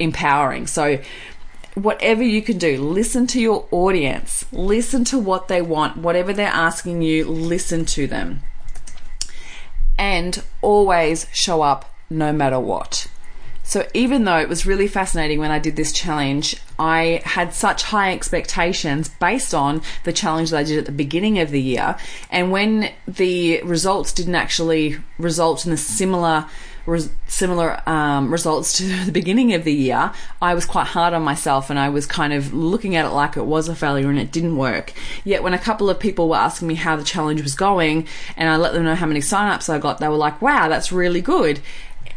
empowering. 0.00 0.66
So 0.66 0.98
whatever 1.74 2.24
you 2.24 2.42
can 2.42 2.58
do, 2.58 2.82
listen 2.82 3.28
to 3.28 3.40
your 3.40 3.68
audience, 3.70 4.44
listen 4.52 5.04
to 5.04 5.18
what 5.18 5.46
they 5.46 5.62
want, 5.62 5.96
whatever 5.96 6.32
they're 6.32 6.48
asking 6.48 7.02
you, 7.02 7.24
listen 7.26 7.84
to 7.84 8.08
them. 8.08 8.42
And 9.96 10.42
always 10.62 11.26
show 11.32 11.62
up 11.62 11.94
no 12.10 12.32
matter 12.32 12.58
what. 12.58 13.06
So 13.68 13.86
even 13.92 14.24
though 14.24 14.38
it 14.38 14.48
was 14.48 14.64
really 14.64 14.88
fascinating 14.88 15.40
when 15.40 15.50
I 15.50 15.58
did 15.58 15.76
this 15.76 15.92
challenge, 15.92 16.56
I 16.78 17.20
had 17.26 17.52
such 17.52 17.82
high 17.82 18.14
expectations 18.14 19.10
based 19.10 19.52
on 19.54 19.82
the 20.04 20.12
challenge 20.12 20.52
that 20.52 20.60
I 20.60 20.62
did 20.62 20.78
at 20.78 20.86
the 20.86 20.92
beginning 20.92 21.38
of 21.38 21.50
the 21.50 21.60
year. 21.60 21.98
And 22.30 22.50
when 22.50 22.90
the 23.06 23.60
results 23.64 24.14
didn't 24.14 24.36
actually 24.36 24.96
result 25.18 25.66
in 25.66 25.70
the 25.70 25.76
similar 25.76 26.46
res- 26.86 27.10
similar 27.26 27.82
um, 27.86 28.32
results 28.32 28.78
to 28.78 28.84
the 29.04 29.12
beginning 29.12 29.52
of 29.52 29.64
the 29.64 29.72
year, 29.74 30.12
I 30.40 30.54
was 30.54 30.64
quite 30.64 30.86
hard 30.86 31.12
on 31.12 31.22
myself 31.22 31.68
and 31.68 31.78
I 31.78 31.90
was 31.90 32.06
kind 32.06 32.32
of 32.32 32.54
looking 32.54 32.96
at 32.96 33.04
it 33.04 33.10
like 33.10 33.36
it 33.36 33.44
was 33.44 33.68
a 33.68 33.76
failure 33.76 34.08
and 34.08 34.18
it 34.18 34.32
didn't 34.32 34.56
work. 34.56 34.94
Yet 35.24 35.42
when 35.42 35.52
a 35.52 35.58
couple 35.58 35.90
of 35.90 36.00
people 36.00 36.30
were 36.30 36.36
asking 36.36 36.68
me 36.68 36.74
how 36.74 36.96
the 36.96 37.04
challenge 37.04 37.42
was 37.42 37.54
going 37.54 38.08
and 38.34 38.48
I 38.48 38.56
let 38.56 38.72
them 38.72 38.84
know 38.84 38.94
how 38.94 39.06
many 39.06 39.20
signups 39.20 39.68
I 39.68 39.78
got, 39.78 39.98
they 39.98 40.08
were 40.08 40.14
like, 40.14 40.40
wow, 40.40 40.68
that's 40.68 40.90
really 40.90 41.20
good 41.20 41.60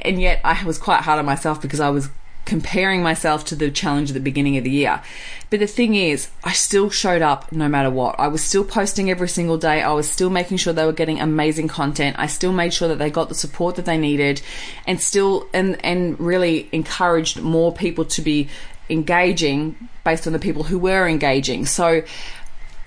and 0.02 0.22
yet 0.22 0.42
I 0.44 0.64
was 0.64 0.78
quite 0.78 1.02
hard 1.02 1.20
on 1.20 1.26
myself 1.26 1.62
because 1.62 1.80
I 1.80 1.90
was 1.90 2.10
comparing 2.46 3.04
myself 3.04 3.46
to 3.46 3.56
the 3.56 3.70
challenge 3.70 4.10
at 4.10 4.14
the 4.14 4.20
beginning 4.20 4.58
of 4.58 4.64
the 4.64 4.70
year. 4.70 5.02
But 5.50 5.60
the 5.60 5.68
thing 5.68 5.96
is, 5.96 6.30
I 6.44 6.54
still 6.54 6.90
showed 6.90 7.22
up 7.22 7.52
no 7.52 7.68
matter 7.68 7.90
what. 7.90 8.20
I 8.20 8.28
was 8.28 8.44
still 8.44 8.64
posting 8.64 9.10
every 9.10 9.30
single 9.30 9.58
day. 9.58 9.82
I 9.82 9.94
was 9.94 10.10
still 10.10 10.30
making 10.30 10.58
sure 10.58 10.74
they 10.74 10.86
were 10.86 10.92
getting 10.92 11.20
amazing 11.20 11.68
content. 11.68 12.16
I 12.20 12.28
still 12.28 12.54
made 12.54 12.74
sure 12.74 12.88
that 12.88 12.98
they 12.98 13.10
got 13.10 13.30
the 13.30 13.36
support 13.36 13.76
that 13.76 13.86
they 13.86 13.98
needed 13.98 14.42
and 14.88 15.00
still 15.00 15.48
and 15.54 15.84
and 15.86 16.20
really 16.20 16.68
encouraged 16.72 17.42
more 17.42 17.74
people 17.74 18.06
to 18.06 18.22
be 18.22 18.50
engaging 18.90 19.90
based 20.04 20.28
on 20.28 20.34
the 20.34 20.40
people 20.40 20.64
who 20.64 20.80
were 20.80 21.08
engaging. 21.08 21.66
So 21.66 22.04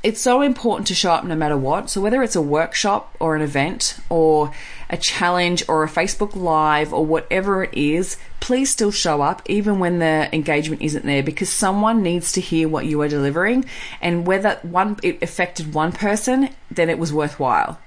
it's 0.04 0.20
so 0.20 0.42
important 0.42 0.86
to 0.88 0.94
show 0.94 1.12
up 1.12 1.24
no 1.24 1.34
matter 1.34 1.56
what. 1.56 1.88
So 1.88 1.98
whether 2.02 2.22
it's 2.22 2.36
a 2.36 2.42
workshop 2.42 3.16
or 3.18 3.34
an 3.34 3.40
event 3.40 3.96
or 4.10 4.52
a 4.90 4.98
challenge 4.98 5.64
or 5.66 5.82
a 5.82 5.88
Facebook 5.88 6.36
live 6.36 6.92
or 6.92 7.06
whatever 7.06 7.64
it 7.64 7.72
is, 7.72 8.18
please 8.38 8.68
still 8.68 8.90
show 8.90 9.22
up 9.22 9.40
even 9.46 9.78
when 9.78 10.00
the 10.00 10.28
engagement 10.30 10.82
isn't 10.82 11.06
there 11.06 11.22
because 11.22 11.48
someone 11.48 12.02
needs 12.02 12.32
to 12.32 12.42
hear 12.42 12.68
what 12.68 12.84
you 12.84 13.00
are 13.00 13.08
delivering 13.08 13.64
and 14.02 14.26
whether 14.26 14.58
one 14.60 14.98
it 15.02 15.22
affected 15.22 15.72
one 15.72 15.90
person, 15.90 16.50
then 16.70 16.90
it 16.90 16.98
was 16.98 17.10
worthwhile. 17.10 17.78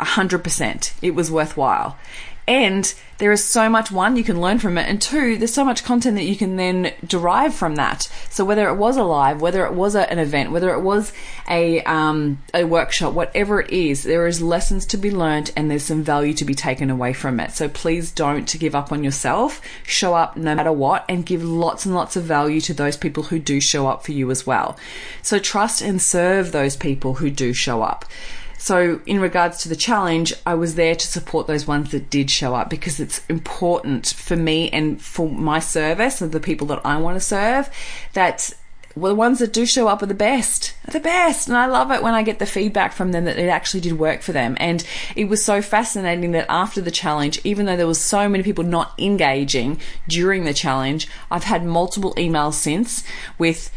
100%. 0.00 0.94
It 1.02 1.14
was 1.14 1.30
worthwhile. 1.30 1.98
And 2.46 2.92
there 3.18 3.30
is 3.30 3.44
so 3.44 3.68
much 3.68 3.92
one 3.92 4.16
you 4.16 4.24
can 4.24 4.40
learn 4.40 4.58
from 4.58 4.76
it, 4.76 4.88
and 4.88 5.00
two, 5.00 5.36
there's 5.36 5.54
so 5.54 5.64
much 5.64 5.84
content 5.84 6.16
that 6.16 6.24
you 6.24 6.34
can 6.34 6.56
then 6.56 6.92
derive 7.06 7.54
from 7.54 7.76
that. 7.76 8.10
So 8.30 8.44
whether 8.44 8.68
it 8.68 8.74
was 8.74 8.96
a 8.96 9.04
live, 9.04 9.40
whether 9.40 9.64
it 9.64 9.74
was 9.74 9.94
a, 9.94 10.10
an 10.10 10.18
event, 10.18 10.50
whether 10.50 10.74
it 10.74 10.80
was 10.80 11.12
a 11.48 11.82
um, 11.84 12.42
a 12.52 12.64
workshop, 12.64 13.14
whatever 13.14 13.60
it 13.60 13.70
is, 13.70 14.02
there 14.02 14.26
is 14.26 14.42
lessons 14.42 14.84
to 14.86 14.96
be 14.96 15.12
learned, 15.12 15.52
and 15.56 15.70
there's 15.70 15.84
some 15.84 16.02
value 16.02 16.34
to 16.34 16.44
be 16.44 16.54
taken 16.54 16.90
away 16.90 17.12
from 17.12 17.38
it. 17.38 17.52
So 17.52 17.68
please 17.68 18.10
don't 18.10 18.58
give 18.58 18.74
up 18.74 18.90
on 18.90 19.04
yourself. 19.04 19.60
Show 19.86 20.14
up 20.14 20.36
no 20.36 20.56
matter 20.56 20.72
what, 20.72 21.04
and 21.08 21.24
give 21.24 21.44
lots 21.44 21.86
and 21.86 21.94
lots 21.94 22.16
of 22.16 22.24
value 22.24 22.60
to 22.62 22.74
those 22.74 22.96
people 22.96 23.22
who 23.22 23.38
do 23.38 23.60
show 23.60 23.86
up 23.86 24.04
for 24.04 24.10
you 24.10 24.32
as 24.32 24.44
well. 24.44 24.76
So 25.22 25.38
trust 25.38 25.80
and 25.80 26.02
serve 26.02 26.50
those 26.50 26.74
people 26.74 27.14
who 27.14 27.30
do 27.30 27.52
show 27.52 27.82
up. 27.82 28.04
So, 28.62 29.00
in 29.06 29.18
regards 29.18 29.58
to 29.64 29.68
the 29.68 29.74
challenge, 29.74 30.32
I 30.46 30.54
was 30.54 30.76
there 30.76 30.94
to 30.94 31.06
support 31.06 31.48
those 31.48 31.66
ones 31.66 31.90
that 31.90 32.08
did 32.10 32.30
show 32.30 32.54
up 32.54 32.70
because 32.70 33.00
it's 33.00 33.26
important 33.26 34.06
for 34.06 34.36
me 34.36 34.70
and 34.70 35.02
for 35.02 35.28
my 35.28 35.58
service 35.58 36.20
and 36.20 36.30
the 36.30 36.38
people 36.38 36.68
that 36.68 36.80
I 36.86 36.96
want 36.98 37.16
to 37.16 37.20
serve 37.20 37.68
that 38.12 38.52
well, 38.94 39.10
the 39.10 39.16
ones 39.16 39.40
that 39.40 39.52
do 39.52 39.66
show 39.66 39.88
up 39.88 40.02
are 40.02 40.06
the 40.06 40.14
best, 40.14 40.74
are 40.86 40.92
the 40.92 41.00
best. 41.00 41.48
And 41.48 41.56
I 41.56 41.66
love 41.66 41.90
it 41.90 42.04
when 42.04 42.14
I 42.14 42.22
get 42.22 42.38
the 42.38 42.46
feedback 42.46 42.92
from 42.92 43.10
them 43.10 43.24
that 43.24 43.38
it 43.38 43.48
actually 43.48 43.80
did 43.80 43.98
work 43.98 44.22
for 44.22 44.30
them. 44.30 44.56
And 44.60 44.86
it 45.16 45.24
was 45.24 45.44
so 45.44 45.60
fascinating 45.60 46.30
that 46.32 46.46
after 46.48 46.80
the 46.80 46.90
challenge, 46.92 47.40
even 47.42 47.66
though 47.66 47.76
there 47.76 47.86
was 47.86 48.00
so 48.00 48.28
many 48.28 48.44
people 48.44 48.64
not 48.64 48.92
engaging 48.98 49.80
during 50.06 50.44
the 50.44 50.54
challenge, 50.54 51.08
I've 51.32 51.44
had 51.44 51.64
multiple 51.64 52.14
emails 52.14 52.54
since 52.54 53.02
with 53.38 53.72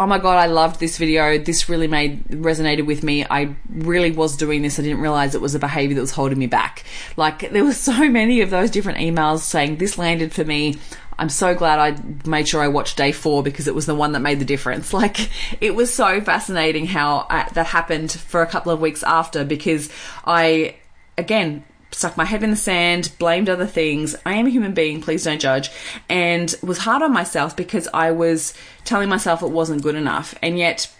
oh 0.00 0.06
my 0.06 0.18
god, 0.18 0.38
I 0.38 0.46
loved 0.46 0.80
this 0.80 0.96
video. 0.96 1.36
This 1.36 1.68
really 1.68 1.86
made 1.86 2.24
resonated 2.28 2.86
with 2.86 3.02
me. 3.02 3.26
I 3.28 3.54
really 3.68 4.10
was 4.10 4.34
doing 4.34 4.62
this. 4.62 4.78
I 4.78 4.82
didn't 4.82 5.02
realize 5.02 5.34
it 5.34 5.42
was 5.42 5.54
a 5.54 5.58
behavior 5.58 5.94
that 5.94 6.00
was 6.00 6.12
holding 6.12 6.38
me 6.38 6.46
back. 6.46 6.84
Like 7.18 7.50
there 7.50 7.62
were 7.62 7.72
so 7.90 8.08
many 8.08 8.40
of 8.40 8.48
those 8.48 8.70
different 8.70 8.98
emails 8.98 9.40
saying 9.40 9.76
this 9.76 9.98
landed 9.98 10.32
for 10.32 10.42
me. 10.42 10.78
I'm 11.18 11.28
so 11.28 11.54
glad 11.54 11.78
I 11.78 12.02
made 12.26 12.48
sure 12.48 12.62
I 12.62 12.68
watched 12.68 12.96
day 12.96 13.12
four 13.12 13.42
because 13.42 13.68
it 13.68 13.74
was 13.74 13.84
the 13.84 13.94
one 13.94 14.12
that 14.12 14.20
made 14.20 14.38
the 14.38 14.46
difference. 14.46 14.90
Like 15.00 15.30
it 15.60 15.74
was 15.74 15.92
so 15.92 16.22
fascinating 16.22 16.86
how 16.86 17.26
I, 17.28 17.50
that 17.52 17.66
happened 17.66 18.10
for 18.10 18.40
a 18.40 18.46
couple 18.46 18.72
of 18.72 18.80
weeks 18.80 19.02
after 19.02 19.44
because 19.44 19.90
I 20.24 20.76
again 21.18 21.64
stuck 21.92 22.16
my 22.16 22.24
head 22.24 22.42
in 22.42 22.50
the 22.50 22.56
sand, 22.56 23.12
blamed 23.18 23.48
other 23.48 23.66
things. 23.66 24.14
I 24.24 24.34
am 24.34 24.46
a 24.46 24.50
human 24.50 24.74
being, 24.74 25.00
please 25.00 25.24
don't 25.24 25.40
judge, 25.40 25.70
and 26.08 26.54
was 26.62 26.78
hard 26.78 27.02
on 27.02 27.12
myself 27.12 27.56
because 27.56 27.88
I 27.92 28.10
was 28.12 28.54
telling 28.84 29.08
myself 29.08 29.42
it 29.42 29.50
wasn't 29.50 29.82
good 29.82 29.94
enough. 29.94 30.34
And 30.42 30.58
yet 30.58 30.92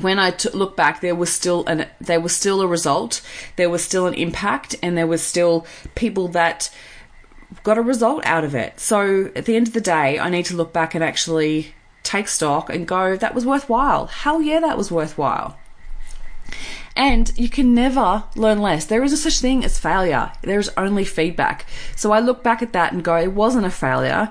when 0.00 0.18
I 0.18 0.30
t- 0.30 0.50
look 0.50 0.76
back, 0.76 1.00
there 1.00 1.14
was 1.14 1.32
still 1.32 1.64
an 1.66 1.86
there 2.00 2.20
was 2.20 2.36
still 2.36 2.60
a 2.60 2.66
result, 2.66 3.22
there 3.56 3.70
was 3.70 3.82
still 3.82 4.06
an 4.06 4.14
impact, 4.14 4.74
and 4.82 4.96
there 4.96 5.06
was 5.06 5.22
still 5.22 5.66
people 5.94 6.28
that 6.28 6.70
got 7.62 7.78
a 7.78 7.82
result 7.82 8.24
out 8.24 8.44
of 8.44 8.54
it. 8.54 8.78
So 8.78 9.30
at 9.34 9.46
the 9.46 9.56
end 9.56 9.68
of 9.68 9.74
the 9.74 9.80
day, 9.80 10.18
I 10.18 10.28
need 10.28 10.46
to 10.46 10.56
look 10.56 10.72
back 10.72 10.94
and 10.94 11.02
actually 11.02 11.74
take 12.02 12.28
stock 12.28 12.70
and 12.70 12.86
go, 12.86 13.16
that 13.16 13.34
was 13.34 13.44
worthwhile. 13.44 14.06
Hell 14.06 14.40
yeah, 14.40 14.60
that 14.60 14.78
was 14.78 14.90
worthwhile. 14.90 15.58
And 17.00 17.32
you 17.34 17.48
can 17.48 17.74
never 17.74 18.24
learn 18.36 18.58
less. 18.58 18.84
There 18.84 19.02
is 19.02 19.14
a 19.14 19.16
such 19.16 19.40
thing 19.40 19.64
as 19.64 19.78
failure. 19.78 20.32
There 20.42 20.58
is 20.58 20.70
only 20.76 21.06
feedback. 21.06 21.64
So 21.96 22.12
I 22.12 22.20
look 22.20 22.42
back 22.42 22.60
at 22.60 22.74
that 22.74 22.92
and 22.92 23.02
go, 23.02 23.16
it 23.16 23.32
wasn't 23.32 23.64
a 23.64 23.70
failure. 23.70 24.30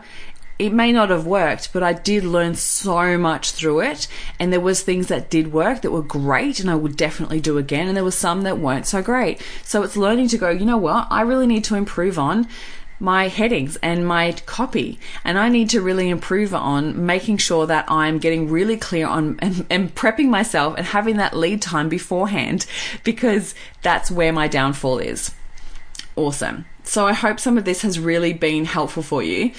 It 0.60 0.72
may 0.72 0.92
not 0.92 1.10
have 1.10 1.26
worked, 1.26 1.74
but 1.74 1.82
I 1.82 1.94
did 1.94 2.24
learn 2.24 2.54
so 2.54 3.18
much 3.18 3.54
through 3.54 3.80
it. 3.80 4.08
And 4.38 4.54
there 4.54 4.60
was 4.60 4.84
things 4.84 5.08
that 5.08 5.32
did 5.32 5.52
work 5.52 5.82
that 5.82 5.90
were 5.90 6.04
great 6.04 6.60
and 6.60 6.70
I 6.70 6.76
would 6.76 6.96
definitely 6.96 7.42
do 7.42 7.58
again. 7.58 7.88
And 7.88 7.98
there 7.98 8.04
were 8.04 8.12
some 8.12 8.44
that 8.44 8.60
weren't 8.60 8.86
so 8.86 9.02
great. 9.02 9.42
So 9.64 9.82
it's 9.82 9.98
learning 9.98 10.28
to 10.28 10.38
go, 10.38 10.52
you 10.52 10.66
know 10.66 10.78
what? 10.78 11.08
I 11.10 11.22
really 11.22 11.48
need 11.48 11.64
to 11.64 11.76
improve 11.76 12.20
on 12.20 12.48
my 13.00 13.28
headings 13.28 13.78
and 13.78 14.06
my 14.06 14.34
copy. 14.46 15.00
And 15.24 15.40
I 15.40 15.50
need 15.50 15.70
to 15.72 15.82
really 15.82 16.10
improve 16.10 16.54
on 16.54 17.06
making 17.06 17.38
sure 17.38 17.66
that 17.68 17.86
I'm 17.90 18.20
getting 18.20 18.50
really 18.50 18.78
clear 18.78 19.08
on 19.08 19.40
and, 19.42 19.66
and, 19.70 19.96
prepping 19.96 20.28
myself 20.28 20.76
and 20.78 20.86
having 20.86 21.18
that 21.18 21.36
lead 21.36 21.62
time 21.62 21.90
beforehand 21.90 22.66
because 23.04 23.56
that's 23.82 24.12
where 24.12 24.34
my 24.34 24.48
downfall 24.48 25.00
is. 25.00 25.34
Awesome. 26.16 26.66
So 26.84 27.08
I 27.08 27.14
hope 27.14 27.40
some 27.40 27.58
of 27.58 27.66
this 27.66 27.82
has 27.84 28.00
really 28.00 28.34
been 28.34 28.66
helpful 28.66 29.04
for 29.04 29.24
you. 29.24 29.52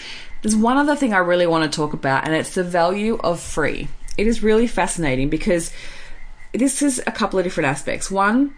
There's 0.42 0.56
one 0.56 0.76
other 0.76 0.96
thing 0.96 1.14
I 1.14 1.18
really 1.18 1.46
want 1.46 1.70
to 1.70 1.74
talk 1.74 1.92
about, 1.92 2.24
and 2.24 2.34
it's 2.34 2.54
the 2.54 2.64
value 2.64 3.18
of 3.22 3.40
free. 3.40 3.88
It 4.16 4.26
is 4.26 4.42
really 4.42 4.66
fascinating 4.66 5.28
because 5.28 5.72
this 6.52 6.82
is 6.82 7.02
a 7.06 7.12
couple 7.12 7.38
of 7.38 7.44
different 7.44 7.68
aspects. 7.68 8.10
One, 8.10 8.54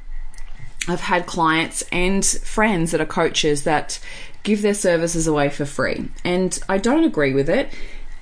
I've 0.88 1.01
had 1.01 1.27
clients 1.27 1.85
and 1.92 2.25
friends 2.25 2.90
that 2.90 3.01
are 3.01 3.07
coaches 3.07 3.64
that 3.64 4.01
give 4.42 4.62
their 4.62 4.74
services 4.74 5.26
away 5.26 5.48
for 5.48 5.64
free. 5.64 6.09
And 6.24 6.59
I 6.68 6.78
don't 6.78 7.05
agree 7.05 7.33
with 7.33 7.48
it 7.48 7.72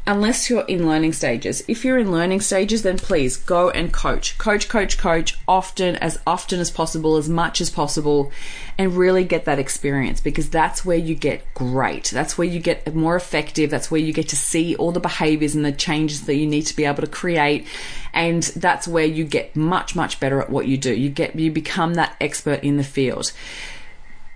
unless 0.06 0.48
you're 0.50 0.64
in 0.64 0.86
learning 0.86 1.12
stages. 1.12 1.62
If 1.68 1.84
you're 1.84 1.98
in 1.98 2.10
learning 2.10 2.40
stages, 2.40 2.82
then 2.82 2.98
please 2.98 3.36
go 3.36 3.70
and 3.70 3.92
coach. 3.92 4.36
Coach, 4.38 4.68
coach, 4.68 4.98
coach 4.98 5.38
often, 5.46 5.96
as 5.96 6.18
often 6.26 6.58
as 6.58 6.70
possible, 6.70 7.16
as 7.16 7.28
much 7.28 7.60
as 7.60 7.70
possible, 7.70 8.32
and 8.78 8.96
really 8.96 9.24
get 9.24 9.44
that 9.44 9.58
experience 9.58 10.20
because 10.20 10.50
that's 10.50 10.84
where 10.84 10.96
you 10.96 11.14
get 11.14 11.42
great. 11.54 12.10
That's 12.10 12.36
where 12.36 12.48
you 12.48 12.60
get 12.60 12.92
more 12.94 13.14
effective. 13.14 13.70
That's 13.70 13.90
where 13.90 14.00
you 14.00 14.12
get 14.12 14.28
to 14.30 14.36
see 14.36 14.74
all 14.76 14.92
the 14.92 15.00
behaviors 15.00 15.54
and 15.54 15.64
the 15.64 15.72
changes 15.72 16.26
that 16.26 16.34
you 16.34 16.46
need 16.46 16.62
to 16.62 16.76
be 16.76 16.86
able 16.86 17.02
to 17.02 17.06
create. 17.06 17.66
And 18.12 18.42
that's 18.42 18.88
where 18.88 19.06
you 19.06 19.24
get 19.24 19.54
much, 19.54 19.94
much 19.94 20.18
better 20.18 20.40
at 20.40 20.50
what 20.50 20.66
you 20.66 20.76
do. 20.76 20.94
You 20.94 21.10
get, 21.10 21.36
you 21.36 21.52
become 21.52 21.94
that 21.94 22.16
expert 22.20 22.64
in 22.64 22.78
the 22.78 22.84
field. 22.84 23.32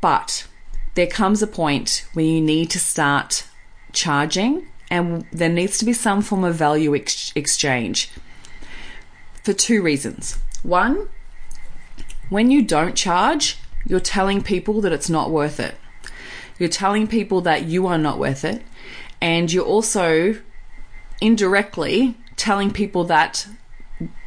But 0.00 0.46
there 0.94 1.06
comes 1.06 1.42
a 1.42 1.46
point 1.46 2.06
where 2.12 2.24
you 2.24 2.40
need 2.40 2.70
to 2.70 2.78
start 2.78 3.46
charging 3.92 4.66
and 4.90 5.26
there 5.32 5.48
needs 5.48 5.78
to 5.78 5.84
be 5.84 5.92
some 5.92 6.22
form 6.22 6.44
of 6.44 6.54
value 6.54 6.94
ex- 6.94 7.32
exchange 7.34 8.10
for 9.42 9.52
two 9.52 9.82
reasons. 9.82 10.38
One, 10.62 11.08
when 12.30 12.50
you 12.50 12.62
don't 12.62 12.94
charge, 12.94 13.58
you're 13.86 14.00
telling 14.00 14.42
people 14.42 14.80
that 14.80 14.92
it's 14.92 15.10
not 15.10 15.30
worth 15.30 15.60
it. 15.60 15.74
You're 16.58 16.68
telling 16.68 17.06
people 17.06 17.40
that 17.42 17.64
you 17.64 17.86
are 17.86 17.98
not 17.98 18.18
worth 18.18 18.44
it. 18.44 18.62
And 19.20 19.52
you're 19.52 19.64
also 19.64 20.40
indirectly 21.20 22.16
telling 22.36 22.70
people 22.70 23.04
that 23.04 23.46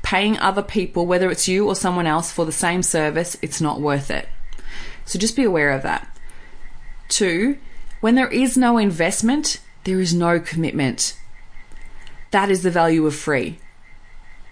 paying 0.04 0.38
other 0.40 0.62
people, 0.62 1.06
whether 1.06 1.30
it's 1.30 1.48
you 1.48 1.68
or 1.68 1.76
someone 1.76 2.08
else, 2.08 2.32
for 2.32 2.46
the 2.46 2.52
same 2.52 2.84
service, 2.84 3.38
it's 3.42 3.62
not 3.62 3.82
worth 3.82 4.10
it. 4.10 4.28
So 5.06 5.20
just 5.20 5.36
be 5.36 5.44
aware 5.44 5.72
of 5.72 5.84
that. 5.84 6.17
Two, 7.08 7.58
when 8.02 8.16
there 8.16 8.30
is 8.30 8.58
no 8.58 8.78
investment, 8.78 9.60
there 9.84 10.00
is 10.00 10.14
no 10.14 10.40
commitment. 10.40 11.18
That 12.32 12.52
is 12.52 12.64
the 12.64 12.72
value 12.72 13.06
of 13.06 13.16
free. 13.16 13.60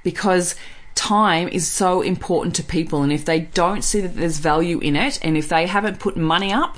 Because 0.04 0.56
time 0.96 1.48
is 1.50 1.68
so 1.68 2.02
important 2.02 2.56
to 2.56 2.64
people, 2.64 3.04
and 3.04 3.12
if 3.12 3.26
they 3.26 3.42
don't 3.42 3.84
see 3.84 4.02
that 4.02 4.16
there's 4.16 4.40
value 4.40 4.80
in 4.80 4.96
it, 4.96 5.20
and 5.22 5.36
if 5.36 5.50
they 5.50 5.68
haven't 5.68 6.00
put 6.00 6.16
money 6.16 6.54
up 6.54 6.78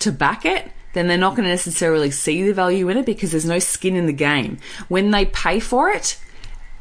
to 0.00 0.10
back 0.10 0.44
it, 0.44 0.70
then 0.92 1.06
they're 1.06 1.18
not 1.18 1.36
going 1.36 1.44
to 1.44 1.50
necessarily 1.50 2.10
see 2.10 2.42
the 2.42 2.54
value 2.54 2.88
in 2.88 2.96
it 2.96 3.06
because 3.06 3.30
there's 3.30 3.44
no 3.44 3.58
skin 3.58 3.96
in 3.96 4.06
the 4.06 4.12
game. 4.12 4.58
When 4.88 5.10
they 5.10 5.26
pay 5.26 5.60
for 5.60 5.90
it, 5.90 6.18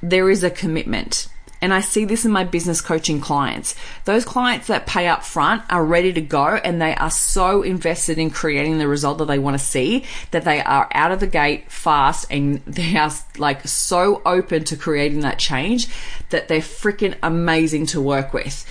there 0.01 0.29
is 0.29 0.43
a 0.43 0.49
commitment. 0.49 1.27
And 1.65 1.73
I 1.73 1.81
see 1.81 2.05
this 2.05 2.25
in 2.25 2.31
my 2.31 2.43
business 2.43 2.79
coaching 2.79 3.19
clients. 3.19 3.73
Those 4.03 4.23
clients 4.23 4.67
that 4.67 4.85
pay 4.85 5.07
up 5.07 5.23
front 5.23 5.63
are 5.71 5.83
ready 5.83 6.13
to 6.13 6.21
go 6.21 6.45
and 6.45 6.79
they 6.79 6.93
are 6.93 7.09
so 7.09 7.63
invested 7.63 8.19
in 8.19 8.29
creating 8.29 8.77
the 8.77 8.87
result 8.87 9.17
that 9.17 9.25
they 9.25 9.39
want 9.39 9.57
to 9.57 9.65
see 9.65 10.03
that 10.29 10.45
they 10.45 10.61
are 10.61 10.87
out 10.91 11.11
of 11.11 11.19
the 11.19 11.25
gate 11.25 11.71
fast 11.71 12.27
and 12.29 12.57
they 12.67 12.95
are 12.97 13.09
like 13.39 13.67
so 13.67 14.21
open 14.27 14.63
to 14.65 14.77
creating 14.77 15.21
that 15.21 15.39
change 15.39 15.87
that 16.29 16.49
they're 16.49 16.59
freaking 16.59 17.17
amazing 17.23 17.87
to 17.87 17.99
work 17.99 18.31
with 18.31 18.63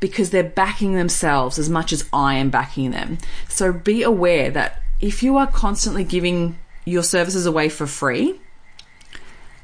because 0.00 0.30
they're 0.30 0.42
backing 0.42 0.94
themselves 0.94 1.58
as 1.58 1.68
much 1.68 1.92
as 1.92 2.08
I 2.14 2.36
am 2.36 2.48
backing 2.48 2.92
them. 2.92 3.18
So 3.50 3.74
be 3.74 4.02
aware 4.02 4.50
that 4.52 4.80
if 5.02 5.22
you 5.22 5.36
are 5.36 5.48
constantly 5.48 6.02
giving 6.02 6.58
your 6.86 7.02
services 7.02 7.44
away 7.44 7.68
for 7.68 7.86
free, 7.86 8.40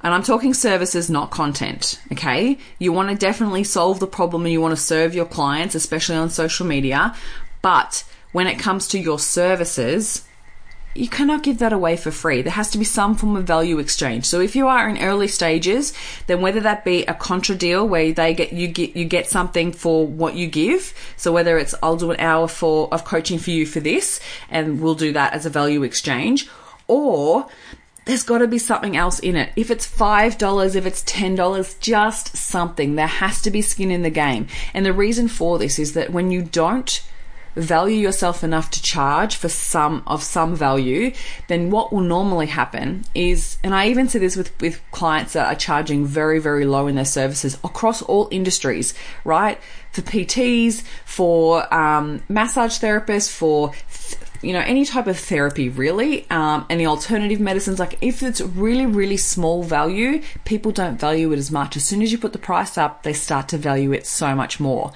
and 0.05 0.12
I'm 0.12 0.23
talking 0.23 0.53
services, 0.53 1.09
not 1.09 1.31
content, 1.31 1.99
okay? 2.12 2.59
You 2.79 2.93
want 2.93 3.09
to 3.09 3.17
definitely 3.17 3.64
solve 3.64 4.01
the 4.01 4.07
problem 4.07 4.45
and 4.45 4.53
you 4.53 4.61
want 4.61 4.77
to 4.77 4.81
serve 4.81 5.14
your 5.14 5.25
clients, 5.25 5.75
especially 5.75 6.17
on 6.17 6.29
social 6.29 6.67
media. 6.67 7.17
But 7.62 8.05
when 8.33 8.47
it 8.47 8.59
comes 8.59 8.87
to 8.88 8.99
your 8.99 9.19
services, 9.19 10.29
you 10.95 11.09
cannot 11.09 11.43
give 11.43 11.59
that 11.59 11.73
away 11.73 11.97
for 11.97 12.11
free. 12.11 12.43
There 12.43 12.53
has 12.53 12.71
to 12.73 12.79
be 12.79 12.85
some 12.85 13.14
form 13.14 13.35
of 13.35 13.47
value 13.47 13.79
exchange. 13.79 14.27
So 14.27 14.40
if 14.40 14.55
you 14.55 14.69
are 14.69 14.87
in 14.90 14.99
early 14.99 15.27
stages, 15.27 15.95
then 16.27 16.43
whether 16.43 16.61
that 16.61 16.85
be 16.85 17.07
a 17.07 17.14
contra 17.14 17.55
deal 17.55 17.88
where 17.88 18.12
they 18.12 18.35
get 18.35 18.53
you 18.53 18.69
get 18.69 18.95
you 18.95 19.07
get 19.07 19.27
something 19.29 19.73
for 19.73 20.07
what 20.07 20.35
you 20.35 20.47
give. 20.47 20.93
So 21.17 21.33
whether 21.33 21.57
it's 21.57 21.75
I'll 21.83 21.97
do 21.97 22.11
an 22.11 22.21
hour 22.21 22.47
for 22.47 22.93
of 22.93 23.07
coaching 23.07 23.38
for 23.38 23.51
you 23.51 23.64
for 23.64 23.81
this, 23.81 24.21
and 24.51 24.83
we'll 24.83 24.95
do 24.95 25.12
that 25.14 25.33
as 25.33 25.47
a 25.47 25.51
value 25.51 25.83
exchange, 25.83 26.49
or 26.87 27.47
there's 28.05 28.23
got 28.23 28.38
to 28.38 28.49
be 28.49 28.59
something 28.59 28.97
else 28.97 29.19
in 29.19 29.37
it. 29.37 29.53
If 29.57 29.71
it's 29.71 29.87
$5, 29.87 30.77
if 30.77 30.87
it's 30.87 31.03
$10, 31.05 31.81
just 31.81 32.37
something. 32.37 32.95
There 32.95 33.07
has 33.07 33.40
to 33.43 33.51
be 33.51 33.62
skin 33.62 33.90
in 33.90 34.03
the 34.03 34.11
game. 34.11 34.47
And 34.73 34.85
the 34.85 34.93
reason 34.93 35.29
for 35.29 35.59
this 35.59 35.79
is 35.79 35.95
that 35.95 36.12
when 36.12 36.31
you 36.31 36.43
don't 36.43 37.01
value 37.57 37.97
yourself 37.97 38.43
enough 38.43 38.71
to 38.71 38.83
charge 38.83 39.37
for 39.37 39.49
some 39.49 40.03
of 40.07 40.23
some 40.23 40.57
value, 40.57 41.12
then 41.49 41.71
what 41.71 41.93
will 41.93 42.01
normally 42.01 42.47
happen 42.47 43.05
is, 43.14 43.59
and 43.62 43.75
I 43.75 43.88
even 43.88 44.09
see 44.09 44.19
this 44.19 44.37
with, 44.37 44.59
with 44.61 44.83
clients 44.90 45.35
that 45.35 45.47
are 45.47 45.57
charging 45.57 46.05
very, 46.05 46.38
very 46.38 46.67
low 46.67 46.87
in 46.87 46.97
their 46.97 47.05
services 47.05 47.57
across 47.64 48.03
all 48.03 48.29
industries, 48.31 48.95
right? 49.25 49.59
For 49.93 50.03
PTs, 50.03 50.83
for 51.05 51.73
um, 51.73 52.23
massage 52.29 52.79
therapists, 52.79 53.31
for 53.31 53.73
you 54.44 54.52
know, 54.52 54.61
any 54.61 54.85
type 54.85 55.07
of 55.07 55.18
therapy 55.18 55.68
really, 55.68 56.28
um, 56.30 56.66
any 56.68 56.87
alternative 56.87 57.40
medicines, 57.40 57.78
like 57.78 57.98
if 58.00 58.22
it's 58.22 58.40
really, 58.40 58.87
really 58.87 59.16
small 59.16 59.62
value, 59.62 60.22
people 60.44 60.72
don't 60.72 60.98
value 60.98 61.33
it 61.33 61.38
as 61.38 61.50
much. 61.50 61.76
As 61.76 61.85
soon 61.85 62.02
as 62.02 62.12
you 62.12 62.18
put 62.18 62.33
the 62.33 62.38
price 62.38 62.76
up, 62.76 63.02
they 63.02 63.12
start 63.12 63.48
to 63.48 63.59
value 63.59 63.92
it 63.92 64.07
so 64.07 64.35
much 64.35 64.61
more. 64.61 64.92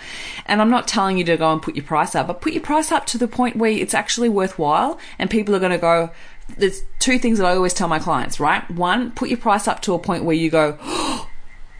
And 0.46 0.60
I'm 0.60 0.70
not 0.70 0.88
telling 0.88 1.18
you 1.18 1.24
to 1.24 1.36
go 1.36 1.52
and 1.52 1.62
put 1.62 1.76
your 1.76 1.84
price 1.84 2.14
up, 2.14 2.26
but 2.26 2.40
put 2.40 2.52
your 2.52 2.62
price 2.62 2.92
up 2.92 3.06
to 3.06 3.18
the 3.18 3.28
point 3.28 3.56
where 3.56 3.70
it's 3.70 3.94
actually 3.94 4.28
worthwhile 4.28 4.98
and 5.18 5.30
people 5.30 5.54
are 5.54 5.60
going 5.60 5.72
to 5.72 5.78
go, 5.78 6.10
there's 6.56 6.82
two 6.98 7.18
things 7.18 7.38
that 7.38 7.46
I 7.46 7.54
always 7.54 7.74
tell 7.74 7.88
my 7.88 7.98
clients, 7.98 8.40
right? 8.40 8.68
One, 8.70 9.10
put 9.12 9.28
your 9.28 9.38
price 9.38 9.68
up 9.68 9.82
to 9.82 9.94
a 9.94 9.98
point 9.98 10.24
where 10.24 10.36
you 10.36 10.50
go, 10.50 10.78
oh, 10.82 11.27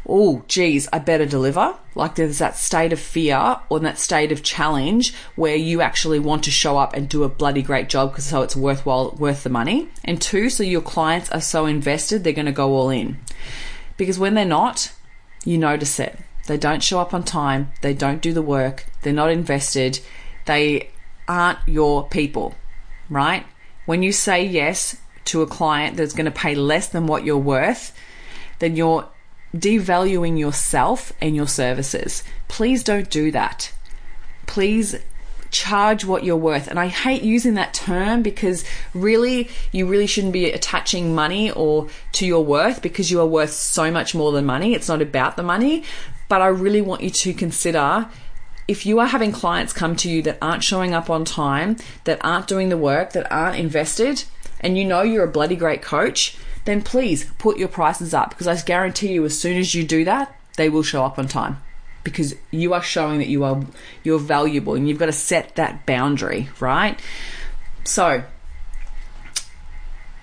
Oh, 0.08 0.42
geez, 0.48 0.88
I 0.90 1.00
better 1.00 1.26
deliver. 1.26 1.76
Like 1.94 2.14
there's 2.14 2.38
that 2.38 2.56
state 2.56 2.94
of 2.94 3.00
fear 3.00 3.58
or 3.68 3.78
that 3.80 3.98
state 3.98 4.32
of 4.32 4.42
challenge 4.42 5.14
where 5.36 5.56
you 5.56 5.82
actually 5.82 6.18
want 6.18 6.44
to 6.44 6.50
show 6.50 6.78
up 6.78 6.94
and 6.94 7.08
do 7.08 7.24
a 7.24 7.28
bloody 7.28 7.62
great 7.62 7.90
job 7.90 8.12
because 8.12 8.24
so 8.24 8.40
it's 8.40 8.56
worthwhile, 8.56 9.14
worth 9.18 9.42
the 9.42 9.50
money. 9.50 9.90
And 10.04 10.20
two, 10.20 10.48
so 10.48 10.62
your 10.62 10.80
clients 10.80 11.30
are 11.30 11.42
so 11.42 11.66
invested, 11.66 12.24
they're 12.24 12.32
going 12.32 12.46
to 12.46 12.52
go 12.52 12.74
all 12.74 12.88
in. 12.88 13.18
Because 13.98 14.18
when 14.18 14.34
they're 14.34 14.46
not, 14.46 14.92
you 15.44 15.58
notice 15.58 16.00
it. 16.00 16.18
They 16.46 16.56
don't 16.56 16.82
show 16.82 17.00
up 17.00 17.12
on 17.12 17.24
time. 17.24 17.72
They 17.82 17.92
don't 17.92 18.22
do 18.22 18.32
the 18.32 18.40
work. 18.40 18.86
They're 19.02 19.12
not 19.12 19.30
invested. 19.30 20.00
They 20.46 20.90
aren't 21.28 21.58
your 21.66 22.08
people, 22.08 22.54
right? 23.10 23.44
When 23.84 24.02
you 24.02 24.12
say 24.12 24.44
yes 24.44 24.96
to 25.26 25.42
a 25.42 25.46
client 25.46 25.98
that's 25.98 26.14
going 26.14 26.24
to 26.24 26.30
pay 26.30 26.54
less 26.54 26.88
than 26.88 27.06
what 27.06 27.24
you're 27.24 27.36
worth, 27.36 27.94
then 28.60 28.76
you're 28.76 29.06
devaluing 29.56 30.38
yourself 30.38 31.12
and 31.20 31.34
your 31.34 31.48
services. 31.48 32.22
Please 32.48 32.82
don't 32.82 33.10
do 33.10 33.30
that. 33.32 33.72
Please 34.46 34.96
charge 35.50 36.04
what 36.04 36.24
you're 36.24 36.36
worth. 36.36 36.68
And 36.68 36.78
I 36.78 36.88
hate 36.88 37.22
using 37.22 37.54
that 37.54 37.72
term 37.72 38.22
because 38.22 38.64
really, 38.94 39.48
you 39.72 39.86
really 39.86 40.06
shouldn't 40.06 40.32
be 40.32 40.50
attaching 40.50 41.14
money 41.14 41.50
or 41.50 41.88
to 42.12 42.26
your 42.26 42.44
worth 42.44 42.82
because 42.82 43.10
you 43.10 43.20
are 43.20 43.26
worth 43.26 43.52
so 43.52 43.90
much 43.90 44.14
more 44.14 44.32
than 44.32 44.44
money. 44.44 44.74
It's 44.74 44.88
not 44.88 45.02
about 45.02 45.36
the 45.36 45.42
money. 45.42 45.84
But 46.28 46.42
I 46.42 46.48
really 46.48 46.82
want 46.82 47.02
you 47.02 47.10
to 47.10 47.32
consider 47.32 48.06
if 48.66 48.84
you 48.84 49.00
are 49.00 49.06
having 49.06 49.32
clients 49.32 49.72
come 49.72 49.96
to 49.96 50.10
you 50.10 50.20
that 50.22 50.36
aren't 50.42 50.62
showing 50.62 50.92
up 50.92 51.08
on 51.08 51.24
time, 51.24 51.76
that 52.04 52.22
aren't 52.22 52.46
doing 52.46 52.68
the 52.68 52.76
work, 52.76 53.12
that 53.14 53.30
aren't 53.32 53.58
invested, 53.58 54.24
and 54.60 54.76
you 54.76 54.84
know 54.84 55.00
you're 55.00 55.24
a 55.24 55.30
bloody 55.30 55.56
great 55.56 55.80
coach, 55.80 56.36
then 56.68 56.82
please 56.82 57.24
put 57.38 57.56
your 57.56 57.68
prices 57.68 58.12
up 58.12 58.30
because 58.30 58.46
I 58.46 58.54
guarantee 58.60 59.12
you, 59.12 59.24
as 59.24 59.38
soon 59.38 59.56
as 59.56 59.74
you 59.74 59.84
do 59.84 60.04
that, 60.04 60.38
they 60.56 60.68
will 60.68 60.82
show 60.82 61.02
up 61.02 61.18
on 61.18 61.26
time 61.26 61.56
because 62.04 62.34
you 62.50 62.74
are 62.74 62.82
showing 62.82 63.18
that 63.18 63.28
you 63.28 63.42
are 63.44 63.62
you're 64.04 64.18
valuable 64.18 64.74
and 64.74 64.86
you've 64.86 64.98
got 64.98 65.06
to 65.06 65.12
set 65.12 65.56
that 65.56 65.86
boundary, 65.86 66.50
right? 66.60 67.00
So 67.84 68.22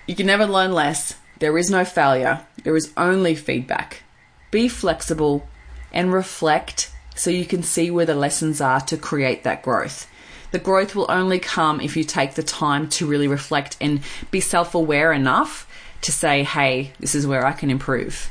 you 0.06 0.14
can 0.14 0.26
never 0.26 0.46
learn 0.46 0.72
less. 0.72 1.16
There 1.40 1.58
is 1.58 1.68
no 1.68 1.84
failure. 1.84 2.46
There 2.62 2.76
is 2.76 2.92
only 2.96 3.34
feedback. 3.34 4.04
Be 4.52 4.68
flexible 4.68 5.48
and 5.92 6.12
reflect 6.12 6.92
so 7.16 7.30
you 7.30 7.44
can 7.44 7.64
see 7.64 7.90
where 7.90 8.06
the 8.06 8.14
lessons 8.14 8.60
are 8.60 8.80
to 8.82 8.96
create 8.96 9.42
that 9.42 9.62
growth. 9.62 10.08
The 10.52 10.58
growth 10.60 10.94
will 10.94 11.10
only 11.10 11.40
come 11.40 11.80
if 11.80 11.96
you 11.96 12.04
take 12.04 12.34
the 12.34 12.42
time 12.42 12.88
to 12.90 13.06
really 13.06 13.26
reflect 13.26 13.76
and 13.80 14.00
be 14.30 14.40
self 14.40 14.76
aware 14.76 15.12
enough 15.12 15.65
to 16.02 16.12
say, 16.12 16.44
hey, 16.44 16.92
this 17.00 17.14
is 17.14 17.26
where 17.26 17.46
I 17.46 17.52
can 17.52 17.70
improve. 17.70 18.30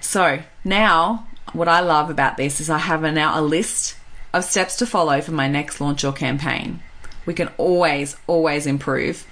So 0.00 0.40
now, 0.64 1.26
what 1.52 1.68
I 1.68 1.80
love 1.80 2.10
about 2.10 2.36
this 2.36 2.60
is 2.60 2.70
I 2.70 2.78
have 2.78 3.04
a, 3.04 3.12
now 3.12 3.38
a 3.38 3.42
list 3.42 3.96
of 4.32 4.44
steps 4.44 4.76
to 4.76 4.86
follow 4.86 5.20
for 5.20 5.32
my 5.32 5.48
next 5.48 5.80
launch 5.80 6.04
or 6.04 6.12
campaign. 6.12 6.80
We 7.24 7.34
can 7.34 7.48
always, 7.58 8.16
always 8.26 8.66
improve. 8.66 9.26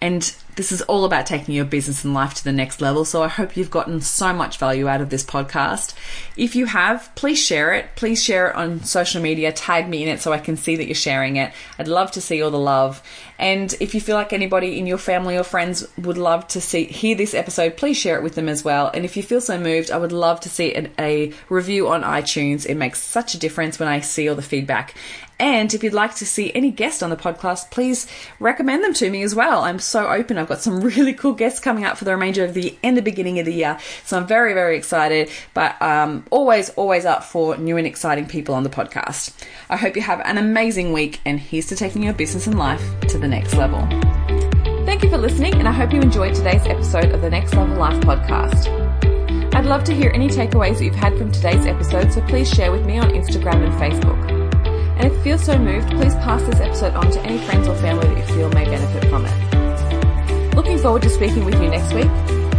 And 0.00 0.34
this 0.58 0.72
is 0.72 0.82
all 0.82 1.04
about 1.04 1.24
taking 1.24 1.54
your 1.54 1.64
business 1.64 2.02
and 2.04 2.12
life 2.12 2.34
to 2.34 2.42
the 2.42 2.52
next 2.52 2.80
level. 2.80 3.04
So 3.04 3.22
I 3.22 3.28
hope 3.28 3.56
you've 3.56 3.70
gotten 3.70 4.00
so 4.00 4.32
much 4.32 4.58
value 4.58 4.88
out 4.88 5.00
of 5.00 5.08
this 5.08 5.22
podcast. 5.22 5.94
If 6.36 6.56
you 6.56 6.66
have, 6.66 7.14
please 7.14 7.40
share 7.40 7.72
it. 7.74 7.94
Please 7.94 8.20
share 8.20 8.48
it 8.48 8.56
on 8.56 8.82
social 8.82 9.22
media. 9.22 9.52
Tag 9.52 9.88
me 9.88 10.02
in 10.02 10.08
it 10.08 10.20
so 10.20 10.32
I 10.32 10.40
can 10.40 10.56
see 10.56 10.74
that 10.74 10.86
you're 10.86 10.96
sharing 10.96 11.36
it. 11.36 11.52
I'd 11.78 11.86
love 11.86 12.10
to 12.10 12.20
see 12.20 12.42
all 12.42 12.50
the 12.50 12.58
love. 12.58 13.00
And 13.38 13.72
if 13.78 13.94
you 13.94 14.00
feel 14.00 14.16
like 14.16 14.32
anybody 14.32 14.80
in 14.80 14.88
your 14.88 14.98
family 14.98 15.36
or 15.36 15.44
friends 15.44 15.86
would 15.96 16.18
love 16.18 16.48
to 16.48 16.60
see 16.60 16.86
hear 16.86 17.14
this 17.14 17.34
episode, 17.34 17.76
please 17.76 17.96
share 17.96 18.16
it 18.16 18.24
with 18.24 18.34
them 18.34 18.48
as 18.48 18.64
well. 18.64 18.90
And 18.92 19.04
if 19.04 19.16
you 19.16 19.22
feel 19.22 19.40
so 19.40 19.60
moved, 19.60 19.92
I 19.92 19.98
would 19.98 20.10
love 20.10 20.40
to 20.40 20.48
see 20.48 20.74
an, 20.74 20.90
a 20.98 21.32
review 21.48 21.86
on 21.86 22.02
iTunes. 22.02 22.66
It 22.66 22.74
makes 22.74 23.00
such 23.00 23.34
a 23.34 23.38
difference 23.38 23.78
when 23.78 23.88
I 23.88 24.00
see 24.00 24.28
all 24.28 24.34
the 24.34 24.42
feedback. 24.42 24.96
And 25.40 25.72
if 25.72 25.84
you'd 25.84 25.94
like 25.94 26.16
to 26.16 26.26
see 26.26 26.52
any 26.52 26.72
guest 26.72 27.00
on 27.00 27.10
the 27.10 27.16
podcast, 27.16 27.70
please 27.70 28.08
recommend 28.40 28.82
them 28.82 28.94
to 28.94 29.08
me 29.08 29.22
as 29.22 29.36
well. 29.36 29.62
I'm 29.62 29.78
so 29.78 30.08
open. 30.08 30.36
I've 30.48 30.56
got 30.56 30.62
some 30.62 30.80
really 30.80 31.12
cool 31.12 31.34
guests 31.34 31.60
coming 31.60 31.84
up 31.84 31.98
for 31.98 32.06
the 32.06 32.12
remainder 32.12 32.42
of 32.42 32.54
the 32.54 32.74
and 32.82 32.96
the 32.96 33.02
beginning 33.02 33.38
of 33.38 33.44
the 33.44 33.52
year. 33.52 33.78
So 34.06 34.16
I'm 34.16 34.26
very, 34.26 34.54
very 34.54 34.78
excited, 34.78 35.28
but 35.52 35.80
um, 35.82 36.24
always, 36.30 36.70
always 36.70 37.04
up 37.04 37.22
for 37.22 37.58
new 37.58 37.76
and 37.76 37.86
exciting 37.86 38.26
people 38.26 38.54
on 38.54 38.62
the 38.62 38.70
podcast. 38.70 39.34
I 39.68 39.76
hope 39.76 39.94
you 39.94 40.00
have 40.00 40.20
an 40.20 40.38
amazing 40.38 40.94
week, 40.94 41.20
and 41.26 41.38
here's 41.38 41.66
to 41.66 41.76
taking 41.76 42.02
your 42.02 42.14
business 42.14 42.46
and 42.46 42.58
life 42.58 42.82
to 43.08 43.18
the 43.18 43.28
next 43.28 43.56
level. 43.56 43.86
Thank 44.86 45.02
you 45.02 45.10
for 45.10 45.18
listening, 45.18 45.52
and 45.56 45.68
I 45.68 45.72
hope 45.72 45.92
you 45.92 46.00
enjoyed 46.00 46.34
today's 46.34 46.64
episode 46.64 47.12
of 47.12 47.20
the 47.20 47.28
Next 47.28 47.52
Level 47.52 47.76
Life 47.76 48.00
podcast. 48.00 49.54
I'd 49.54 49.66
love 49.66 49.84
to 49.84 49.94
hear 49.94 50.10
any 50.14 50.28
takeaways 50.28 50.78
that 50.78 50.84
you've 50.84 50.94
had 50.94 51.18
from 51.18 51.30
today's 51.30 51.66
episode, 51.66 52.10
so 52.10 52.22
please 52.22 52.48
share 52.48 52.72
with 52.72 52.86
me 52.86 52.96
on 52.96 53.10
Instagram 53.10 53.66
and 53.66 53.74
Facebook. 53.74 54.30
And 54.96 55.04
if 55.04 55.12
you 55.12 55.22
feel 55.22 55.38
so 55.38 55.58
moved, 55.58 55.90
please 55.90 56.14
pass 56.14 56.42
this 56.44 56.60
episode 56.60 56.94
on 56.94 57.10
to 57.10 57.20
any 57.20 57.36
friends 57.36 57.68
or 57.68 57.76
family 57.76 58.06
that 58.06 58.16
you 58.16 58.34
feel 58.34 58.48
may 58.52 58.64
benefit 58.64 59.04
from 59.10 59.26
it. 59.26 59.47
Looking 60.58 60.78
forward 60.78 61.02
to 61.02 61.08
speaking 61.08 61.44
with 61.44 61.54
you 61.62 61.70
next 61.70 61.94
week, 61.94 62.06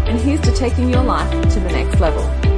and 0.07 0.17
here's 0.21 0.39
to 0.43 0.53
taking 0.53 0.89
your 0.89 1.03
life 1.03 1.29
to 1.29 1.59
the 1.59 1.67
next 1.67 1.99
level. 1.99 2.48